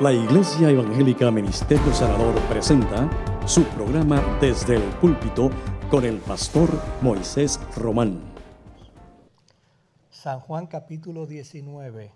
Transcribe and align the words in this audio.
La 0.00 0.12
Iglesia 0.12 0.70
Evangélica 0.70 1.30
Ministerio 1.30 1.94
Sanador 1.94 2.34
presenta 2.48 3.08
su 3.46 3.62
programa 3.62 4.20
Desde 4.40 4.74
el 4.74 4.82
Púlpito 4.94 5.50
con 5.88 6.04
el 6.04 6.18
pastor 6.18 6.68
Moisés 7.00 7.60
Román. 7.76 8.20
San 10.10 10.40
Juan 10.40 10.66
capítulo 10.66 11.26
19, 11.26 12.12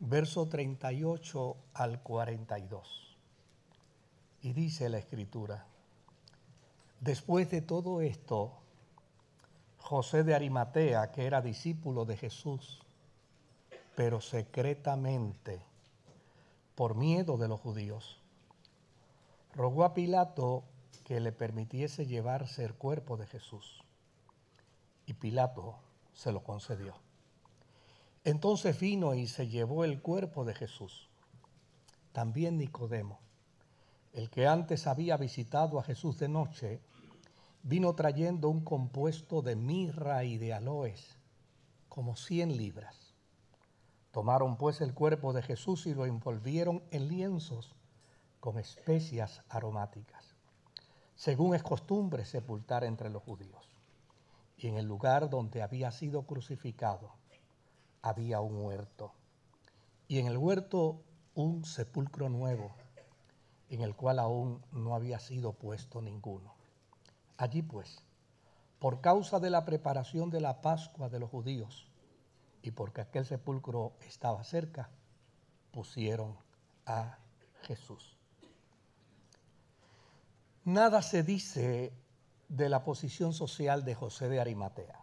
verso 0.00 0.48
38 0.48 1.56
al 1.74 2.00
42. 2.00 3.18
Y 4.40 4.54
dice 4.54 4.88
la 4.88 4.96
escritura, 4.96 5.66
después 7.00 7.50
de 7.50 7.60
todo 7.60 8.00
esto, 8.00 8.54
José 9.76 10.24
de 10.24 10.34
Arimatea, 10.34 11.12
que 11.12 11.26
era 11.26 11.42
discípulo 11.42 12.06
de 12.06 12.16
Jesús, 12.16 12.80
pero 13.94 14.22
secretamente, 14.22 15.71
por 16.74 16.94
miedo 16.94 17.36
de 17.36 17.48
los 17.48 17.60
judíos, 17.60 18.18
rogó 19.52 19.84
a 19.84 19.92
Pilato 19.92 20.64
que 21.04 21.20
le 21.20 21.32
permitiese 21.32 22.06
llevarse 22.06 22.64
el 22.64 22.74
cuerpo 22.74 23.16
de 23.16 23.26
Jesús. 23.26 23.82
Y 25.04 25.14
Pilato 25.14 25.76
se 26.14 26.32
lo 26.32 26.42
concedió. 26.42 26.94
Entonces 28.24 28.78
vino 28.78 29.14
y 29.14 29.26
se 29.26 29.48
llevó 29.48 29.84
el 29.84 30.00
cuerpo 30.00 30.44
de 30.44 30.54
Jesús. 30.54 31.08
También 32.12 32.56
Nicodemo, 32.56 33.18
el 34.12 34.30
que 34.30 34.46
antes 34.46 34.86
había 34.86 35.16
visitado 35.16 35.78
a 35.78 35.82
Jesús 35.82 36.18
de 36.18 36.28
noche, 36.28 36.80
vino 37.62 37.94
trayendo 37.94 38.48
un 38.48 38.64
compuesto 38.64 39.42
de 39.42 39.56
mirra 39.56 40.24
y 40.24 40.38
de 40.38 40.52
aloes, 40.52 41.16
como 41.88 42.16
cien 42.16 42.56
libras 42.56 43.01
Tomaron 44.12 44.58
pues 44.58 44.82
el 44.82 44.92
cuerpo 44.92 45.32
de 45.32 45.40
Jesús 45.40 45.86
y 45.86 45.94
lo 45.94 46.04
envolvieron 46.04 46.82
en 46.90 47.08
lienzos 47.08 47.74
con 48.40 48.58
especias 48.58 49.42
aromáticas, 49.48 50.36
según 51.14 51.54
es 51.54 51.62
costumbre 51.62 52.26
sepultar 52.26 52.84
entre 52.84 53.08
los 53.08 53.22
judíos. 53.22 53.74
Y 54.58 54.68
en 54.68 54.76
el 54.76 54.84
lugar 54.84 55.30
donde 55.30 55.62
había 55.62 55.90
sido 55.92 56.24
crucificado 56.26 57.14
había 58.02 58.40
un 58.40 58.58
huerto. 58.58 59.12
Y 60.08 60.18
en 60.18 60.26
el 60.26 60.36
huerto 60.36 61.02
un 61.34 61.64
sepulcro 61.64 62.28
nuevo, 62.28 62.74
en 63.70 63.80
el 63.80 63.96
cual 63.96 64.18
aún 64.18 64.62
no 64.72 64.94
había 64.94 65.18
sido 65.20 65.54
puesto 65.54 66.02
ninguno. 66.02 66.52
Allí 67.38 67.62
pues, 67.62 68.04
por 68.78 69.00
causa 69.00 69.40
de 69.40 69.48
la 69.48 69.64
preparación 69.64 70.28
de 70.28 70.42
la 70.42 70.60
Pascua 70.60 71.08
de 71.08 71.18
los 71.18 71.30
judíos, 71.30 71.91
y 72.62 72.70
porque 72.70 73.00
aquel 73.00 73.26
sepulcro 73.26 73.94
estaba 74.06 74.44
cerca, 74.44 74.88
pusieron 75.72 76.36
a 76.86 77.18
Jesús. 77.62 78.16
Nada 80.64 81.02
se 81.02 81.24
dice 81.24 81.92
de 82.48 82.68
la 82.68 82.84
posición 82.84 83.32
social 83.32 83.84
de 83.84 83.94
José 83.94 84.28
de 84.28 84.40
Arimatea, 84.40 85.00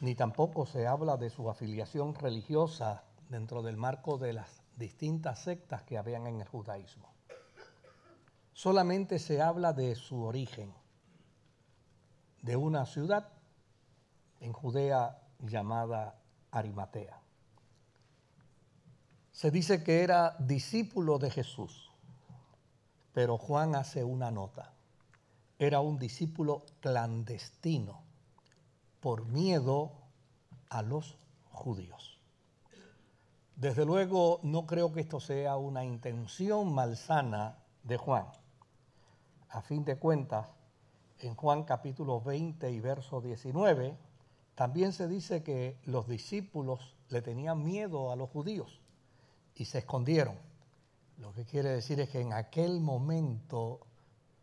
ni 0.00 0.14
tampoco 0.14 0.66
se 0.66 0.86
habla 0.86 1.16
de 1.16 1.30
su 1.30 1.48
afiliación 1.48 2.14
religiosa 2.14 3.04
dentro 3.28 3.62
del 3.62 3.76
marco 3.76 4.18
de 4.18 4.32
las 4.34 4.62
distintas 4.76 5.42
sectas 5.42 5.82
que 5.82 5.98
habían 5.98 6.26
en 6.26 6.40
el 6.40 6.48
judaísmo. 6.48 7.08
Solamente 8.52 9.18
se 9.18 9.40
habla 9.40 9.72
de 9.72 9.94
su 9.94 10.22
origen, 10.22 10.74
de 12.42 12.56
una 12.56 12.84
ciudad 12.84 13.39
en 14.40 14.52
Judea 14.52 15.18
llamada 15.38 16.18
Arimatea. 16.50 17.20
Se 19.32 19.50
dice 19.50 19.82
que 19.84 20.02
era 20.02 20.36
discípulo 20.38 21.18
de 21.18 21.30
Jesús, 21.30 21.90
pero 23.12 23.38
Juan 23.38 23.74
hace 23.74 24.04
una 24.04 24.30
nota. 24.30 24.72
Era 25.58 25.80
un 25.80 25.98
discípulo 25.98 26.64
clandestino 26.80 28.02
por 29.00 29.26
miedo 29.26 29.92
a 30.68 30.82
los 30.82 31.16
judíos. 31.52 32.18
Desde 33.56 33.84
luego 33.84 34.40
no 34.42 34.66
creo 34.66 34.92
que 34.92 35.00
esto 35.00 35.20
sea 35.20 35.56
una 35.56 35.84
intención 35.84 36.72
malsana 36.72 37.58
de 37.82 37.98
Juan. 37.98 38.26
A 39.50 39.60
fin 39.60 39.84
de 39.84 39.98
cuentas, 39.98 40.48
en 41.18 41.34
Juan 41.34 41.64
capítulo 41.64 42.20
20 42.20 42.70
y 42.70 42.80
verso 42.80 43.20
19, 43.20 44.09
también 44.60 44.92
se 44.92 45.08
dice 45.08 45.42
que 45.42 45.78
los 45.86 46.06
discípulos 46.06 46.94
le 47.08 47.22
tenían 47.22 47.64
miedo 47.64 48.12
a 48.12 48.16
los 48.16 48.28
judíos 48.28 48.82
y 49.54 49.64
se 49.64 49.78
escondieron. 49.78 50.36
Lo 51.16 51.32
que 51.32 51.46
quiere 51.46 51.70
decir 51.70 51.98
es 51.98 52.10
que 52.10 52.20
en 52.20 52.34
aquel 52.34 52.78
momento 52.82 53.80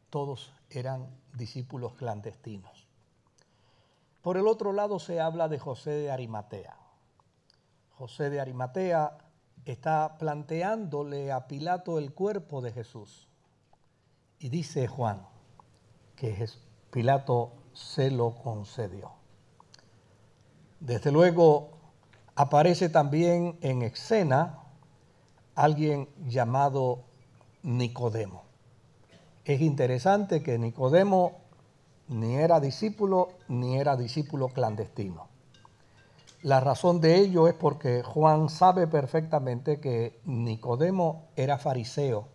todos 0.10 0.52
eran 0.72 1.08
discípulos 1.36 1.94
clandestinos. 1.94 2.88
Por 4.24 4.38
el 4.38 4.48
otro 4.48 4.74
lado 4.74 4.98
se 4.98 5.22
habla 5.22 5.50
de 5.50 5.60
José 5.60 5.92
de 5.92 6.10
Arimatea. 6.10 6.76
José 7.92 8.32
de 8.32 8.42
Arimatea 8.42 9.20
está 9.66 10.18
planteándole 10.18 11.32
a 11.32 11.48
Pilato 11.48 12.00
el 12.00 12.16
cuerpo 12.16 12.62
de 12.62 12.72
Jesús. 12.72 13.28
Y 14.40 14.50
dice 14.50 14.88
Juan 14.88 15.28
que 16.16 16.50
Pilato 16.90 17.54
se 17.72 18.10
lo 18.10 18.34
concedió. 18.34 19.27
Desde 20.80 21.12
luego 21.12 21.72
aparece 22.36 22.90
también 22.90 23.58
en 23.62 23.82
escena 23.82 24.60
alguien 25.56 26.08
llamado 26.28 27.04
Nicodemo. 27.64 28.44
Es 29.44 29.62
interesante 29.62 30.44
que 30.44 30.60
Nicodemo 30.60 31.40
ni 32.10 32.36
era 32.36 32.60
discípulo 32.60 33.30
ni 33.48 33.78
era 33.78 33.98
discípulo 33.98 34.50
clandestino. 34.50 35.28
La 36.44 36.60
razón 36.60 37.02
de 37.02 37.16
ello 37.16 37.48
es 37.48 37.56
porque 37.56 38.04
Juan 38.04 38.50
sabe 38.50 38.88
perfectamente 38.88 39.80
que 39.80 40.20
Nicodemo 40.26 41.30
era 41.36 41.58
fariseo 41.58 42.28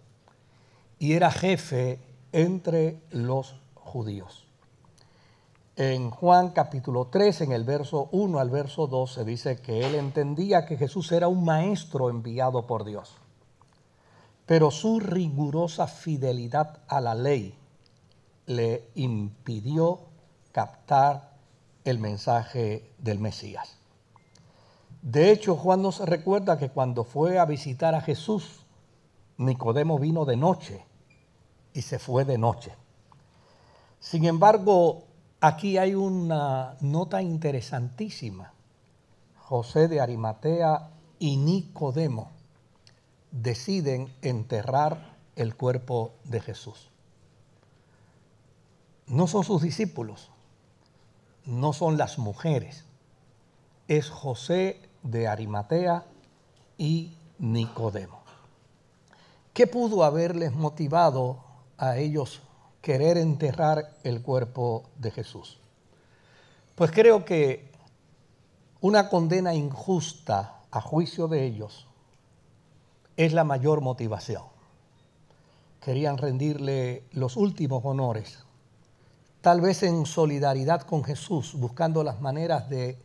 y 0.98 1.12
era 1.12 1.30
jefe 1.30 2.00
entre 2.32 3.00
los 3.10 3.60
judíos. 3.74 4.48
En 5.76 6.10
Juan 6.10 6.50
capítulo 6.50 7.06
3, 7.06 7.40
en 7.40 7.52
el 7.52 7.64
verso 7.64 8.10
1 8.12 8.38
al 8.38 8.50
verso 8.50 8.86
2, 8.86 9.10
se 9.10 9.24
dice 9.24 9.56
que 9.56 9.86
él 9.86 9.94
entendía 9.94 10.66
que 10.66 10.76
Jesús 10.76 11.10
era 11.12 11.28
un 11.28 11.46
maestro 11.46 12.10
enviado 12.10 12.66
por 12.66 12.84
Dios, 12.84 13.14
pero 14.44 14.70
su 14.70 15.00
rigurosa 15.00 15.86
fidelidad 15.86 16.80
a 16.88 17.00
la 17.00 17.14
ley 17.14 17.54
le 18.44 18.90
impidió 18.96 20.00
captar 20.52 21.32
el 21.84 21.98
mensaje 21.98 22.92
del 22.98 23.18
Mesías. 23.18 23.78
De 25.00 25.30
hecho, 25.30 25.56
Juan 25.56 25.80
nos 25.80 26.00
recuerda 26.00 26.58
que 26.58 26.68
cuando 26.68 27.02
fue 27.02 27.38
a 27.38 27.46
visitar 27.46 27.94
a 27.94 28.02
Jesús, 28.02 28.66
Nicodemo 29.38 29.98
vino 29.98 30.26
de 30.26 30.36
noche 30.36 30.84
y 31.72 31.80
se 31.80 31.98
fue 31.98 32.26
de 32.26 32.36
noche. 32.36 32.74
Sin 34.00 34.26
embargo, 34.26 35.04
Aquí 35.44 35.76
hay 35.76 35.96
una 35.96 36.76
nota 36.82 37.20
interesantísima. 37.20 38.52
José 39.40 39.88
de 39.88 40.00
Arimatea 40.00 40.90
y 41.18 41.36
Nicodemo 41.36 42.30
deciden 43.32 44.14
enterrar 44.22 45.16
el 45.34 45.56
cuerpo 45.56 46.12
de 46.22 46.40
Jesús. 46.40 46.90
No 49.08 49.26
son 49.26 49.42
sus 49.42 49.62
discípulos, 49.62 50.30
no 51.44 51.72
son 51.72 51.98
las 51.98 52.18
mujeres, 52.18 52.84
es 53.88 54.10
José 54.10 54.80
de 55.02 55.26
Arimatea 55.26 56.04
y 56.78 57.16
Nicodemo. 57.40 58.20
¿Qué 59.52 59.66
pudo 59.66 60.04
haberles 60.04 60.52
motivado 60.52 61.42
a 61.78 61.96
ellos 61.96 62.42
querer 62.82 63.16
enterrar 63.16 63.94
el 64.02 64.20
cuerpo 64.20 64.90
de 64.98 65.10
Jesús? 65.10 65.58
Pues 66.74 66.90
creo 66.90 67.24
que 67.24 67.70
una 68.80 69.08
condena 69.08 69.54
injusta 69.54 70.60
a 70.70 70.80
juicio 70.80 71.28
de 71.28 71.46
ellos 71.46 71.86
es 73.16 73.32
la 73.32 73.44
mayor 73.44 73.80
motivación. 73.80 74.42
Querían 75.80 76.18
rendirle 76.18 77.04
los 77.12 77.36
últimos 77.36 77.84
honores, 77.84 78.38
tal 79.40 79.60
vez 79.60 79.82
en 79.82 80.06
solidaridad 80.06 80.82
con 80.82 81.04
Jesús, 81.04 81.54
buscando 81.54 82.02
las 82.02 82.20
maneras 82.20 82.68
de 82.68 82.98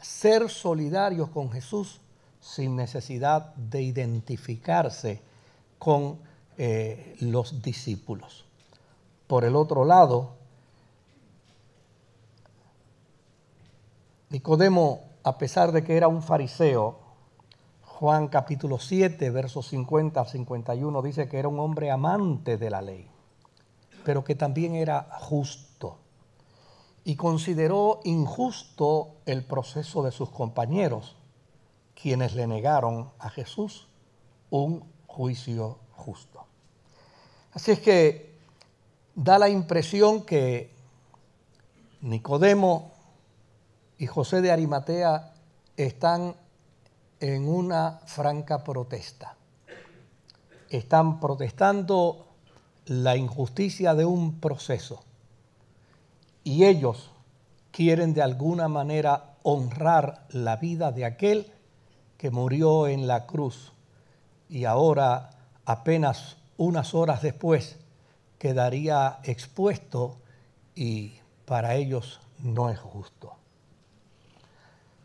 ser 0.00 0.50
solidarios 0.50 1.30
con 1.30 1.50
Jesús 1.50 2.00
sin 2.40 2.76
necesidad 2.76 3.54
de 3.54 3.82
identificarse 3.82 5.22
con 5.78 6.18
eh, 6.58 7.16
los 7.20 7.62
discípulos. 7.62 8.44
Por 9.26 9.44
el 9.44 9.56
otro 9.56 9.84
lado, 9.84 10.32
Nicodemo, 14.28 15.00
a 15.22 15.38
pesar 15.38 15.72
de 15.72 15.82
que 15.82 15.96
era 15.96 16.08
un 16.08 16.22
fariseo, 16.22 16.98
Juan 17.82 18.28
capítulo 18.28 18.78
7, 18.78 19.30
versos 19.30 19.68
50 19.68 20.20
al 20.20 20.26
51 20.26 21.02
dice 21.02 21.28
que 21.28 21.38
era 21.38 21.48
un 21.48 21.60
hombre 21.60 21.90
amante 21.90 22.58
de 22.58 22.68
la 22.68 22.82
ley, 22.82 23.08
pero 24.04 24.24
que 24.24 24.34
también 24.34 24.74
era 24.74 25.08
justo. 25.20 25.98
Y 27.04 27.16
consideró 27.16 28.00
injusto 28.04 29.18
el 29.24 29.44
proceso 29.44 30.02
de 30.02 30.10
sus 30.10 30.30
compañeros, 30.30 31.16
quienes 31.94 32.34
le 32.34 32.46
negaron 32.46 33.10
a 33.20 33.30
Jesús 33.30 33.88
un 34.50 34.84
juicio 35.06 35.78
justo. 35.92 36.44
Así 37.52 37.70
es 37.70 37.80
que 37.80 38.33
da 39.14 39.38
la 39.38 39.48
impresión 39.48 40.22
que 40.22 40.70
Nicodemo 42.00 42.92
y 43.98 44.06
José 44.06 44.40
de 44.40 44.50
Arimatea 44.50 45.32
están 45.76 46.34
en 47.20 47.48
una 47.48 48.00
franca 48.06 48.64
protesta. 48.64 49.36
Están 50.68 51.20
protestando 51.20 52.26
la 52.86 53.16
injusticia 53.16 53.94
de 53.94 54.04
un 54.04 54.40
proceso 54.40 55.02
y 56.42 56.64
ellos 56.64 57.10
quieren 57.70 58.12
de 58.12 58.22
alguna 58.22 58.68
manera 58.68 59.36
honrar 59.42 60.26
la 60.30 60.56
vida 60.56 60.92
de 60.92 61.04
aquel 61.04 61.52
que 62.18 62.30
murió 62.30 62.88
en 62.88 63.06
la 63.06 63.26
cruz 63.26 63.72
y 64.48 64.64
ahora 64.64 65.30
apenas 65.64 66.36
unas 66.56 66.94
horas 66.94 67.22
después 67.22 67.78
quedaría 68.44 69.20
expuesto 69.22 70.18
y 70.74 71.14
para 71.46 71.76
ellos 71.76 72.20
no 72.40 72.68
es 72.68 72.78
justo. 72.78 73.32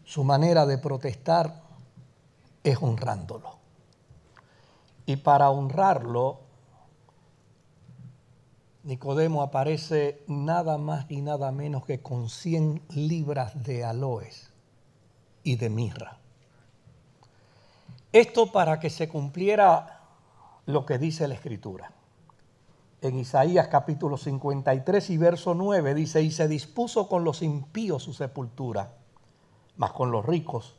Su 0.04 0.26
manera 0.26 0.66
de 0.66 0.78
protestar 0.78 1.62
es 2.66 2.78
honrándolo. 2.82 3.56
Y 5.06 5.16
para 5.16 5.52
honrarlo, 5.52 6.42
Nicodemo 8.84 9.42
aparece 9.42 10.22
nada 10.28 10.78
más 10.78 11.10
y 11.10 11.22
nada 11.22 11.54
menos 11.54 11.86
que 11.86 12.02
con 12.02 12.28
100 12.28 12.88
libras 12.90 13.64
de 13.64 13.86
aloes 13.86 14.50
y 15.44 15.56
de 15.56 15.70
mirra. 15.70 16.18
Esto 18.12 18.52
para 18.52 18.82
que 18.82 18.90
se 18.90 19.08
cumpliera 19.08 20.02
lo 20.66 20.86
que 20.86 20.98
dice 20.98 21.26
la 21.26 21.36
Escritura. 21.36 21.94
En 23.02 23.18
Isaías 23.18 23.70
capítulo 23.70 24.18
53 24.18 25.10
y 25.10 25.18
verso 25.18 25.54
9 25.54 25.94
dice, 25.94 26.22
y 26.22 26.32
se 26.32 26.50
dispuso 26.50 27.08
con 27.08 27.24
los 27.24 27.42
impíos 27.42 28.04
su 28.04 28.14
sepultura, 28.14 28.94
mas 29.78 29.94
con 29.94 30.12
los 30.12 30.26
ricos 30.26 30.76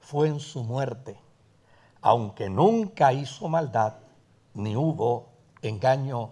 fue 0.00 0.26
en 0.26 0.40
su 0.40 0.64
muerte, 0.64 1.16
aunque 2.00 2.50
nunca 2.50 3.12
hizo 3.12 3.48
maldad, 3.48 3.94
ni 4.54 4.74
hubo 4.74 5.28
engaño 5.62 6.30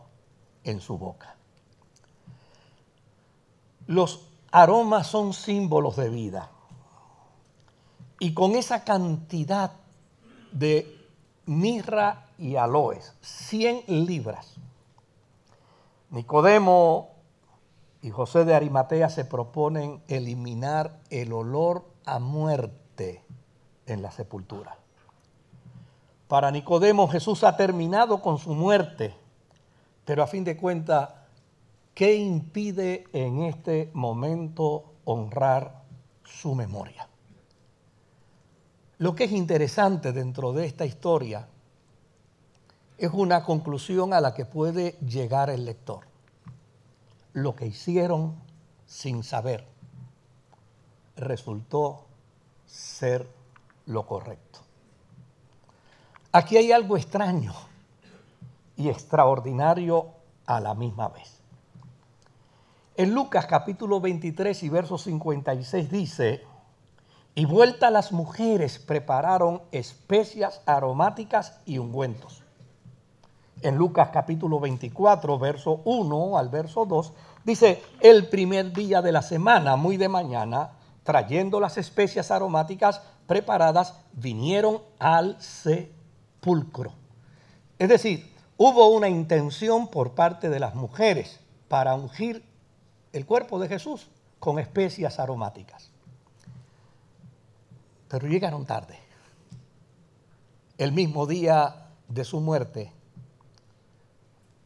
en 0.64 0.80
su 0.80 0.98
boca. 0.98 1.36
Los 3.86 4.26
aromas 4.50 5.06
son 5.06 5.32
símbolos 5.32 5.96
de 5.96 6.08
vida. 6.08 6.50
Y 8.18 8.34
con 8.34 8.56
esa 8.56 8.82
cantidad 8.82 9.72
de 10.50 11.08
mirra 11.46 12.26
y 12.36 12.56
aloes, 12.56 13.14
100 13.20 13.84
libras, 13.86 14.56
Nicodemo 16.10 17.10
y 18.02 18.10
José 18.10 18.44
de 18.44 18.54
Arimatea 18.54 19.08
se 19.10 19.24
proponen 19.24 20.02
eliminar 20.08 20.98
el 21.10 21.32
olor 21.32 21.84
a 22.04 22.18
muerte 22.18 23.24
en 23.86 24.02
la 24.02 24.10
sepultura. 24.10 24.76
Para 26.26 26.50
Nicodemo 26.50 27.08
Jesús 27.08 27.44
ha 27.44 27.56
terminado 27.56 28.20
con 28.20 28.38
su 28.38 28.54
muerte, 28.54 29.14
pero 30.04 30.22
a 30.22 30.26
fin 30.26 30.42
de 30.42 30.56
cuentas, 30.56 31.10
¿qué 31.94 32.16
impide 32.16 33.04
en 33.12 33.42
este 33.42 33.90
momento 33.94 34.94
honrar 35.04 35.82
su 36.24 36.54
memoria? 36.56 37.08
Lo 38.98 39.14
que 39.14 39.24
es 39.24 39.32
interesante 39.32 40.12
dentro 40.12 40.52
de 40.52 40.66
esta 40.66 40.84
historia 40.84 41.48
es 43.00 43.10
una 43.14 43.44
conclusión 43.44 44.12
a 44.12 44.20
la 44.20 44.34
que 44.34 44.44
puede 44.44 44.92
llegar 44.98 45.48
el 45.48 45.64
lector. 45.64 46.00
Lo 47.32 47.56
que 47.56 47.66
hicieron 47.66 48.34
sin 48.84 49.22
saber 49.22 49.66
resultó 51.16 52.04
ser 52.66 53.26
lo 53.86 54.06
correcto. 54.06 54.60
Aquí 56.30 56.58
hay 56.58 56.72
algo 56.72 56.98
extraño 56.98 57.54
y 58.76 58.90
extraordinario 58.90 60.08
a 60.44 60.60
la 60.60 60.74
misma 60.74 61.08
vez. 61.08 61.40
En 62.96 63.14
Lucas 63.14 63.46
capítulo 63.46 64.02
23 64.02 64.62
y 64.62 64.68
verso 64.68 64.98
56 64.98 65.90
dice, 65.90 66.44
y 67.34 67.46
vuelta 67.46 67.90
las 67.90 68.12
mujeres 68.12 68.78
prepararon 68.78 69.62
especias 69.72 70.60
aromáticas 70.66 71.60
y 71.64 71.78
ungüentos. 71.78 72.39
En 73.62 73.76
Lucas 73.76 74.08
capítulo 74.10 74.58
24, 74.58 75.38
verso 75.38 75.82
1 75.84 76.38
al 76.38 76.48
verso 76.48 76.86
2, 76.86 77.12
dice, 77.44 77.82
el 78.00 78.28
primer 78.28 78.72
día 78.72 79.02
de 79.02 79.12
la 79.12 79.20
semana, 79.20 79.76
muy 79.76 79.98
de 79.98 80.08
mañana, 80.08 80.70
trayendo 81.02 81.60
las 81.60 81.76
especias 81.76 82.30
aromáticas 82.30 83.02
preparadas, 83.26 83.94
vinieron 84.12 84.80
al 84.98 85.40
sepulcro. 85.40 86.92
Es 87.78 87.88
decir, 87.88 88.32
hubo 88.56 88.88
una 88.88 89.08
intención 89.08 89.88
por 89.88 90.12
parte 90.12 90.48
de 90.48 90.60
las 90.60 90.74
mujeres 90.74 91.40
para 91.68 91.94
ungir 91.94 92.44
el 93.12 93.26
cuerpo 93.26 93.58
de 93.58 93.68
Jesús 93.68 94.08
con 94.38 94.58
especias 94.58 95.18
aromáticas. 95.18 95.90
Pero 98.08 98.26
llegaron 98.26 98.64
tarde. 98.64 98.98
El 100.78 100.92
mismo 100.92 101.26
día 101.26 101.88
de 102.08 102.24
su 102.24 102.40
muerte, 102.40 102.92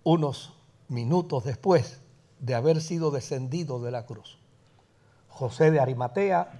unos 0.05 0.53
minutos 0.89 1.45
después 1.45 2.01
de 2.39 2.55
haber 2.55 2.81
sido 2.81 3.11
descendido 3.11 3.81
de 3.81 3.91
la 3.91 4.06
cruz. 4.06 4.39
José 5.29 5.71
de 5.71 5.81
Arimatea 5.81 6.53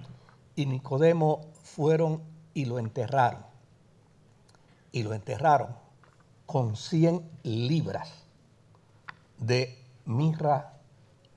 y 0.55 0.65
Nicodemo 0.65 1.41
fueron 1.63 2.21
y 2.53 2.65
lo 2.65 2.79
enterraron. 2.79 3.45
Y 4.91 5.03
lo 5.03 5.13
enterraron 5.13 5.75
con 6.45 6.75
100 6.75 7.23
libras 7.43 8.11
de 9.37 9.77
mirra 10.05 10.73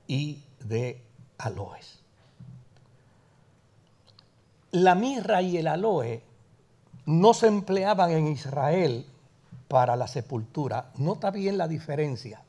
y 0.07 0.43
de 0.59 1.01
aloes. 1.37 1.99
La 4.71 4.95
mirra 4.95 5.41
y 5.41 5.57
el 5.57 5.67
aloe 5.67 6.23
no 7.05 7.33
se 7.33 7.47
empleaban 7.47 8.11
en 8.11 8.27
Israel 8.27 9.05
para 9.69 9.95
la 9.95 10.09
sepultura. 10.09 10.91
Nota 10.97 11.31
bien 11.31 11.57
la 11.57 11.69
diferencia. 11.69 12.41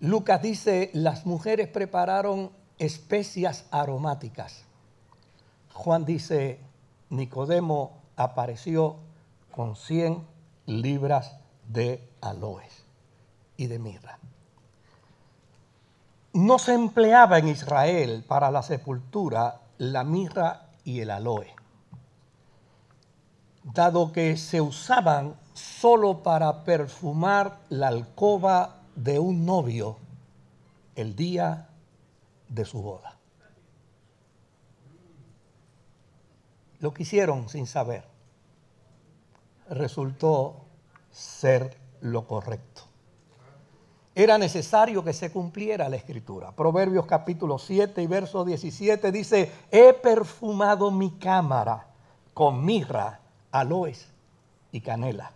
Lucas 0.00 0.40
dice, 0.40 0.90
las 0.94 1.26
mujeres 1.26 1.68
prepararon 1.68 2.50
especias 2.78 3.66
aromáticas. 3.70 4.64
Juan 5.72 6.04
dice, 6.04 6.60
Nicodemo 7.10 7.98
apareció 8.16 8.96
con 9.50 9.76
100 9.76 10.26
libras 10.66 11.36
de 11.68 12.08
aloes 12.20 12.84
y 13.56 13.66
de 13.66 13.78
mirra. 13.78 14.18
No 16.32 16.58
se 16.58 16.74
empleaba 16.74 17.38
en 17.38 17.48
Israel 17.48 18.24
para 18.26 18.50
la 18.50 18.62
sepultura 18.62 19.60
la 19.78 20.04
mirra 20.04 20.68
y 20.84 21.00
el 21.00 21.10
aloe, 21.10 21.54
dado 23.62 24.12
que 24.12 24.36
se 24.36 24.60
usaban 24.60 25.36
solo 25.54 26.22
para 26.22 26.64
perfumar 26.64 27.60
la 27.70 27.88
alcoba 27.88 28.82
de 28.94 29.18
un 29.18 29.46
novio 29.46 29.96
el 30.96 31.16
día 31.16 31.68
de 32.48 32.64
su 32.64 32.82
boda. 32.82 33.16
Lo 36.80 36.92
que 36.92 37.04
hicieron 37.04 37.48
sin 37.48 37.66
saber 37.66 38.04
resultó 39.70 40.56
ser 41.10 41.76
lo 42.00 42.26
correcto. 42.26 42.82
Era 44.14 44.38
necesario 44.38 45.02
que 45.02 45.12
se 45.12 45.32
cumpliera 45.32 45.88
la 45.88 45.96
escritura. 45.96 46.52
Proverbios 46.52 47.06
capítulo 47.06 47.58
7 47.58 48.02
y 48.02 48.06
verso 48.06 48.44
17 48.44 49.10
dice, 49.10 49.50
he 49.70 49.92
perfumado 49.92 50.90
mi 50.90 51.12
cámara 51.12 51.86
con 52.32 52.64
mirra, 52.64 53.20
aloes 53.50 54.08
y 54.70 54.80
canela. 54.80 55.32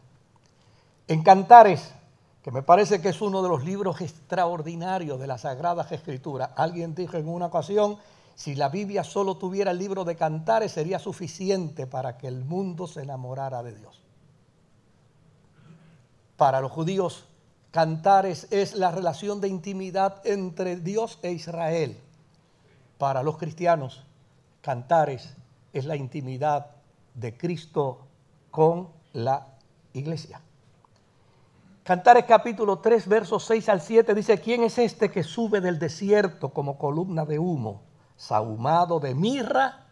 En 1.08 1.22
Cantares 1.22 1.94
que 2.42 2.52
me 2.52 2.62
parece 2.62 3.00
que 3.00 3.10
es 3.10 3.20
uno 3.20 3.42
de 3.42 3.48
los 3.50 3.64
libros 3.64 4.00
extraordinarios 4.00 5.20
de 5.20 5.26
las 5.26 5.42
Sagradas 5.42 5.92
Escrituras. 5.92 6.50
Alguien 6.56 6.94
dijo 6.94 7.16
en 7.16 7.28
una 7.28 7.46
ocasión 7.46 7.98
Si 8.34 8.54
la 8.54 8.70
Biblia 8.70 9.04
solo 9.04 9.36
tuviera 9.36 9.72
el 9.72 9.78
libro 9.78 10.04
de 10.04 10.16
cantares, 10.16 10.72
sería 10.72 10.98
suficiente 10.98 11.86
para 11.86 12.16
que 12.16 12.28
el 12.28 12.44
mundo 12.44 12.86
se 12.86 13.02
enamorara 13.02 13.62
de 13.62 13.74
Dios. 13.74 14.00
Para 16.38 16.62
los 16.62 16.72
judíos, 16.72 17.26
cantares 17.70 18.46
es 18.50 18.74
la 18.74 18.92
relación 18.92 19.42
de 19.42 19.48
intimidad 19.48 20.22
entre 20.24 20.76
Dios 20.76 21.18
e 21.22 21.32
Israel. 21.32 21.98
Para 22.96 23.22
los 23.22 23.36
cristianos, 23.36 24.04
cantares 24.62 25.34
es 25.72 25.84
la 25.84 25.96
intimidad 25.96 26.70
de 27.14 27.36
Cristo 27.36 28.06
con 28.50 28.88
la 29.12 29.48
iglesia. 29.92 30.40
Cantares 31.88 32.26
capítulo 32.26 32.80
3, 32.80 33.08
versos 33.08 33.46
6 33.46 33.66
al 33.70 33.80
7 33.80 34.14
dice, 34.14 34.38
¿quién 34.42 34.62
es 34.62 34.76
este 34.76 35.10
que 35.10 35.22
sube 35.22 35.62
del 35.62 35.78
desierto 35.78 36.50
como 36.50 36.76
columna 36.76 37.24
de 37.24 37.38
humo, 37.38 37.80
sahumado 38.14 39.00
de 39.00 39.14
mirra 39.14 39.86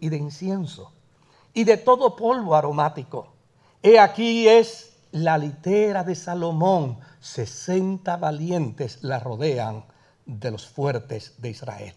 y 0.00 0.08
de 0.08 0.16
incienso 0.16 0.94
y 1.52 1.64
de 1.64 1.76
todo 1.76 2.16
polvo 2.16 2.54
aromático? 2.54 3.34
He 3.82 3.98
aquí 3.98 4.48
es 4.48 4.96
la 5.12 5.36
litera 5.36 6.02
de 6.02 6.14
Salomón, 6.14 6.98
60 7.20 8.16
valientes 8.16 9.04
la 9.04 9.20
rodean 9.20 9.84
de 10.24 10.50
los 10.50 10.66
fuertes 10.66 11.34
de 11.42 11.50
Israel. 11.50 11.94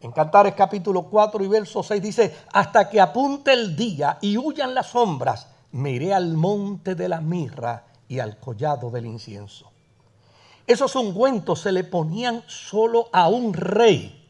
En 0.00 0.12
Cantares 0.12 0.54
capítulo 0.54 1.10
4 1.10 1.44
y 1.44 1.46
verso 1.46 1.82
6 1.82 2.02
dice, 2.02 2.34
hasta 2.54 2.88
que 2.88 3.02
apunte 3.02 3.52
el 3.52 3.76
día 3.76 4.16
y 4.22 4.38
huyan 4.38 4.74
las 4.74 4.86
sombras, 4.86 5.48
me 5.72 5.90
iré 5.90 6.14
al 6.14 6.32
monte 6.38 6.94
de 6.94 7.06
la 7.10 7.20
mirra 7.20 7.89
y 8.10 8.18
al 8.18 8.40
collado 8.40 8.90
del 8.90 9.06
incienso. 9.06 9.70
Esos 10.66 10.96
ungüentos 10.96 11.60
se 11.60 11.70
le 11.70 11.84
ponían 11.84 12.42
solo 12.48 13.08
a 13.12 13.28
un 13.28 13.54
rey 13.54 14.28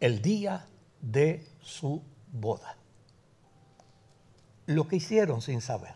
el 0.00 0.20
día 0.20 0.66
de 1.00 1.46
su 1.62 2.02
boda. 2.32 2.76
Lo 4.66 4.88
que 4.88 4.96
hicieron 4.96 5.40
sin 5.40 5.60
saber 5.60 5.94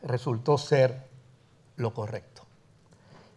resultó 0.00 0.56
ser 0.56 1.10
lo 1.76 1.92
correcto. 1.92 2.31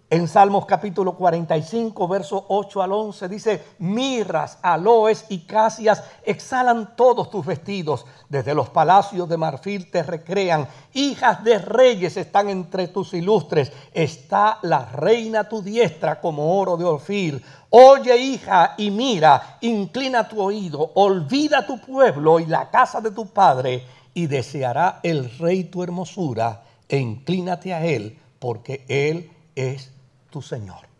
En 0.08 0.28
Salmos 0.28 0.68
capítulo 0.68 1.16
45, 1.16 2.08
verso 2.08 2.46
8 2.50 2.84
al 2.84 2.92
11 2.92 3.28
dice, 3.28 3.64
mirras, 3.80 4.60
aloes 4.62 5.26
y 5.30 5.40
casias 5.40 6.04
exhalan 6.24 6.96
todos 6.96 7.32
tus 7.32 7.44
vestidos, 7.44 8.06
desde 8.30 8.54
los 8.54 8.70
palacios 8.70 9.28
de 9.28 9.38
marfil 9.38 9.90
te 9.90 10.04
recrean, 10.04 10.68
hijas 10.94 11.44
de 11.44 11.58
reyes 11.58 12.18
están 12.18 12.50
entre 12.50 12.88
tus 12.90 13.16
ilustres, 13.16 13.72
está 13.96 14.60
la 14.62 14.86
reina 14.86 15.50
tu 15.50 15.64
diestra 15.64 16.22
como 16.22 16.56
oro 16.60 16.78
de 16.78 16.86
orfil. 16.86 17.44
Oye 17.72 18.16
hija 18.16 18.76
y 18.78 18.92
mira, 18.92 19.58
inclina 19.62 20.30
tu 20.30 20.40
oído, 20.40 20.92
olvida 20.94 21.66
tu 21.66 21.80
pueblo 21.82 22.40
y 22.40 22.46
la 22.46 22.70
casa 22.70 23.02
de 23.02 23.10
tu 23.10 23.26
padre, 23.26 23.84
y 24.14 24.28
deseará 24.28 25.00
el 25.02 25.36
rey 25.40 25.64
tu 25.64 25.82
hermosura, 25.82 26.62
e 26.88 26.98
inclínate 27.00 27.74
a 27.74 27.84
él, 27.84 28.20
porque 28.38 28.86
él 28.88 29.32
es 29.56 29.95
Señor. 30.42 30.96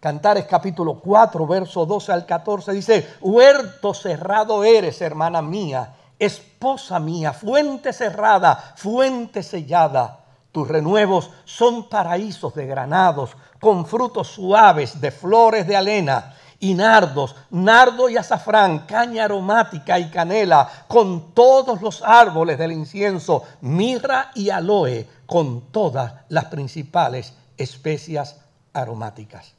Cantares 0.00 0.46
capítulo 0.46 1.00
4, 1.00 1.44
verso 1.46 1.84
12 1.84 2.12
al 2.12 2.24
14 2.24 2.72
dice, 2.72 3.16
huerto 3.20 3.92
cerrado 3.94 4.62
eres, 4.62 5.00
hermana 5.00 5.42
mía, 5.42 5.96
esposa 6.20 7.00
mía, 7.00 7.32
fuente 7.32 7.92
cerrada, 7.92 8.74
fuente 8.76 9.42
sellada. 9.42 10.20
Tus 10.52 10.68
renuevos 10.68 11.30
son 11.44 11.88
paraísos 11.88 12.54
de 12.54 12.66
granados, 12.66 13.36
con 13.60 13.86
frutos 13.86 14.28
suaves 14.28 15.00
de 15.00 15.10
flores 15.10 15.66
de 15.66 15.76
alena 15.76 16.36
y 16.60 16.74
nardos, 16.74 17.34
nardo 17.50 18.08
y 18.08 18.16
azafrán, 18.16 18.86
caña 18.86 19.24
aromática 19.24 19.98
y 19.98 20.10
canela, 20.10 20.68
con 20.86 21.34
todos 21.34 21.82
los 21.82 22.02
árboles 22.02 22.56
del 22.56 22.70
incienso, 22.70 23.42
mirra 23.62 24.30
y 24.36 24.50
aloe, 24.50 25.08
con 25.26 25.72
todas 25.72 26.14
las 26.28 26.44
principales 26.46 27.34
especias 27.58 28.40
aromáticas. 28.72 29.54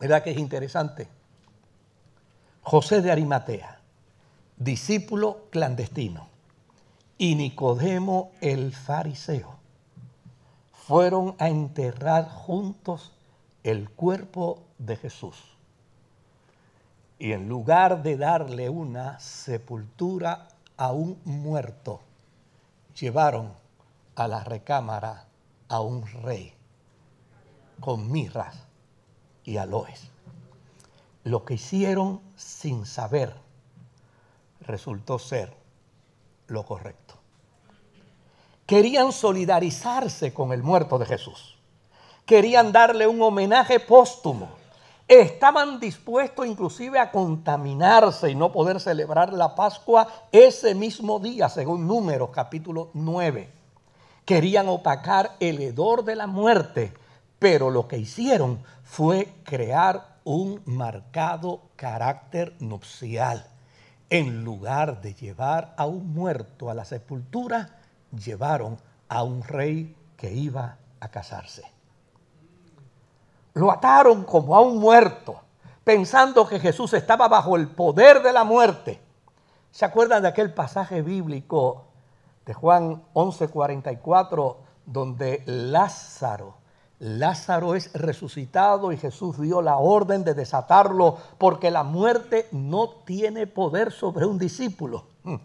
¿Verdad 0.00 0.22
que 0.22 0.30
es 0.30 0.38
interesante? 0.38 1.08
José 2.62 3.02
de 3.02 3.12
Arimatea, 3.12 3.80
discípulo 4.56 5.48
clandestino, 5.50 6.28
y 7.18 7.34
Nicodemo 7.34 8.32
el 8.40 8.72
fariseo 8.72 9.58
fueron 10.86 11.34
a 11.38 11.48
enterrar 11.48 12.28
juntos 12.28 13.12
el 13.62 13.88
cuerpo 13.88 14.62
de 14.78 14.96
Jesús. 14.96 15.36
Y 17.18 17.32
en 17.32 17.48
lugar 17.48 18.02
de 18.02 18.16
darle 18.16 18.68
una 18.68 19.18
sepultura 19.20 20.48
a 20.76 20.92
un 20.92 21.18
muerto, 21.24 22.00
llevaron 22.98 23.52
a 24.16 24.28
la 24.28 24.44
recámara 24.44 25.24
a 25.74 25.80
un 25.80 26.06
rey 26.22 26.54
con 27.80 28.12
mirras 28.12 28.54
y 29.42 29.56
aloes. 29.56 30.08
Lo 31.24 31.44
que 31.44 31.54
hicieron 31.54 32.20
sin 32.36 32.86
saber 32.86 33.34
resultó 34.60 35.18
ser 35.18 35.52
lo 36.46 36.64
correcto. 36.64 37.14
Querían 38.66 39.10
solidarizarse 39.10 40.32
con 40.32 40.52
el 40.52 40.62
muerto 40.62 40.96
de 40.96 41.06
Jesús. 41.06 41.58
Querían 42.24 42.70
darle 42.70 43.08
un 43.08 43.20
homenaje 43.20 43.80
póstumo. 43.80 44.50
Estaban 45.08 45.80
dispuestos 45.80 46.46
inclusive 46.46 47.00
a 47.00 47.10
contaminarse 47.10 48.30
y 48.30 48.36
no 48.36 48.52
poder 48.52 48.78
celebrar 48.78 49.32
la 49.32 49.56
Pascua 49.56 50.06
ese 50.30 50.72
mismo 50.76 51.18
día, 51.18 51.48
según 51.48 51.84
Números 51.88 52.30
capítulo 52.32 52.90
9 52.94 53.63
Querían 54.24 54.68
opacar 54.68 55.36
el 55.40 55.60
hedor 55.60 56.04
de 56.04 56.16
la 56.16 56.26
muerte, 56.26 56.94
pero 57.38 57.70
lo 57.70 57.88
que 57.88 57.98
hicieron 57.98 58.62
fue 58.82 59.32
crear 59.44 60.18
un 60.24 60.62
marcado 60.64 61.60
carácter 61.76 62.54
nupcial. 62.58 63.46
En 64.08 64.44
lugar 64.44 65.02
de 65.02 65.14
llevar 65.14 65.74
a 65.76 65.86
un 65.86 66.14
muerto 66.14 66.70
a 66.70 66.74
la 66.74 66.84
sepultura, 66.84 67.80
llevaron 68.12 68.78
a 69.08 69.22
un 69.22 69.42
rey 69.42 69.94
que 70.16 70.32
iba 70.32 70.78
a 71.00 71.08
casarse. 71.08 71.62
Lo 73.54 73.70
ataron 73.70 74.24
como 74.24 74.56
a 74.56 74.60
un 74.60 74.78
muerto, 74.78 75.40
pensando 75.84 76.48
que 76.48 76.58
Jesús 76.58 76.94
estaba 76.94 77.28
bajo 77.28 77.56
el 77.56 77.68
poder 77.68 78.22
de 78.22 78.32
la 78.32 78.44
muerte. 78.44 79.00
¿Se 79.70 79.84
acuerdan 79.84 80.22
de 80.22 80.28
aquel 80.28 80.52
pasaje 80.52 81.02
bíblico 81.02 81.84
de 82.46 82.54
Juan 82.54 83.02
11:44, 83.14 84.56
donde 84.86 85.42
Lázaro, 85.46 86.54
Lázaro 86.98 87.74
es 87.74 87.92
resucitado 87.92 88.92
y 88.92 88.96
Jesús 88.96 89.40
dio 89.40 89.60
la 89.62 89.78
orden 89.78 90.24
de 90.24 90.34
desatarlo 90.34 91.18
porque 91.38 91.70
la 91.70 91.82
muerte 91.82 92.46
no 92.52 92.88
tiene 93.04 93.46
poder 93.46 93.92
sobre 93.92 94.26
un 94.26 94.38
discípulo. 94.38 95.06
Hmm. 95.24 95.36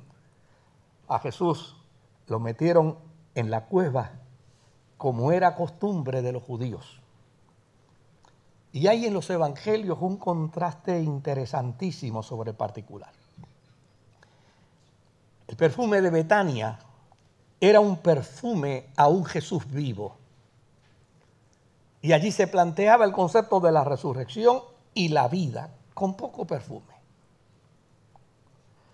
A 1.08 1.20
Jesús 1.20 1.76
lo 2.28 2.40
metieron 2.40 2.98
en 3.36 3.50
la 3.50 3.66
cueva 3.66 4.12
como 4.98 5.32
era 5.32 5.56
costumbre 5.56 6.22
de 6.22 6.34
los 6.34 6.44
judíos. 6.44 7.02
Y 8.72 8.88
hay 8.88 9.06
en 9.06 9.14
los 9.14 9.30
evangelios 9.30 9.98
un 10.02 10.18
contraste 10.18 11.02
interesantísimo 11.02 12.22
sobre 12.22 12.54
particular. 12.54 13.12
El 15.48 15.56
perfume 15.56 16.02
de 16.02 16.12
Betania 16.12 16.78
era 17.62 17.80
un 17.80 17.98
perfume 17.98 18.88
a 18.96 19.08
un 19.08 19.26
Jesús 19.26 19.70
vivo. 19.70 20.16
Y 22.02 22.14
allí 22.14 22.32
se 22.32 22.48
planteaba 22.48 23.06
el 23.06 23.12
concepto 23.12 23.60
de 23.60 23.72
la 23.72 23.84
resurrección 23.84 24.62
y 24.94 25.10
la 25.10 25.28
vida 25.28 25.70
con 25.94 26.16
poco 26.16 26.46
perfume. 26.46 27.00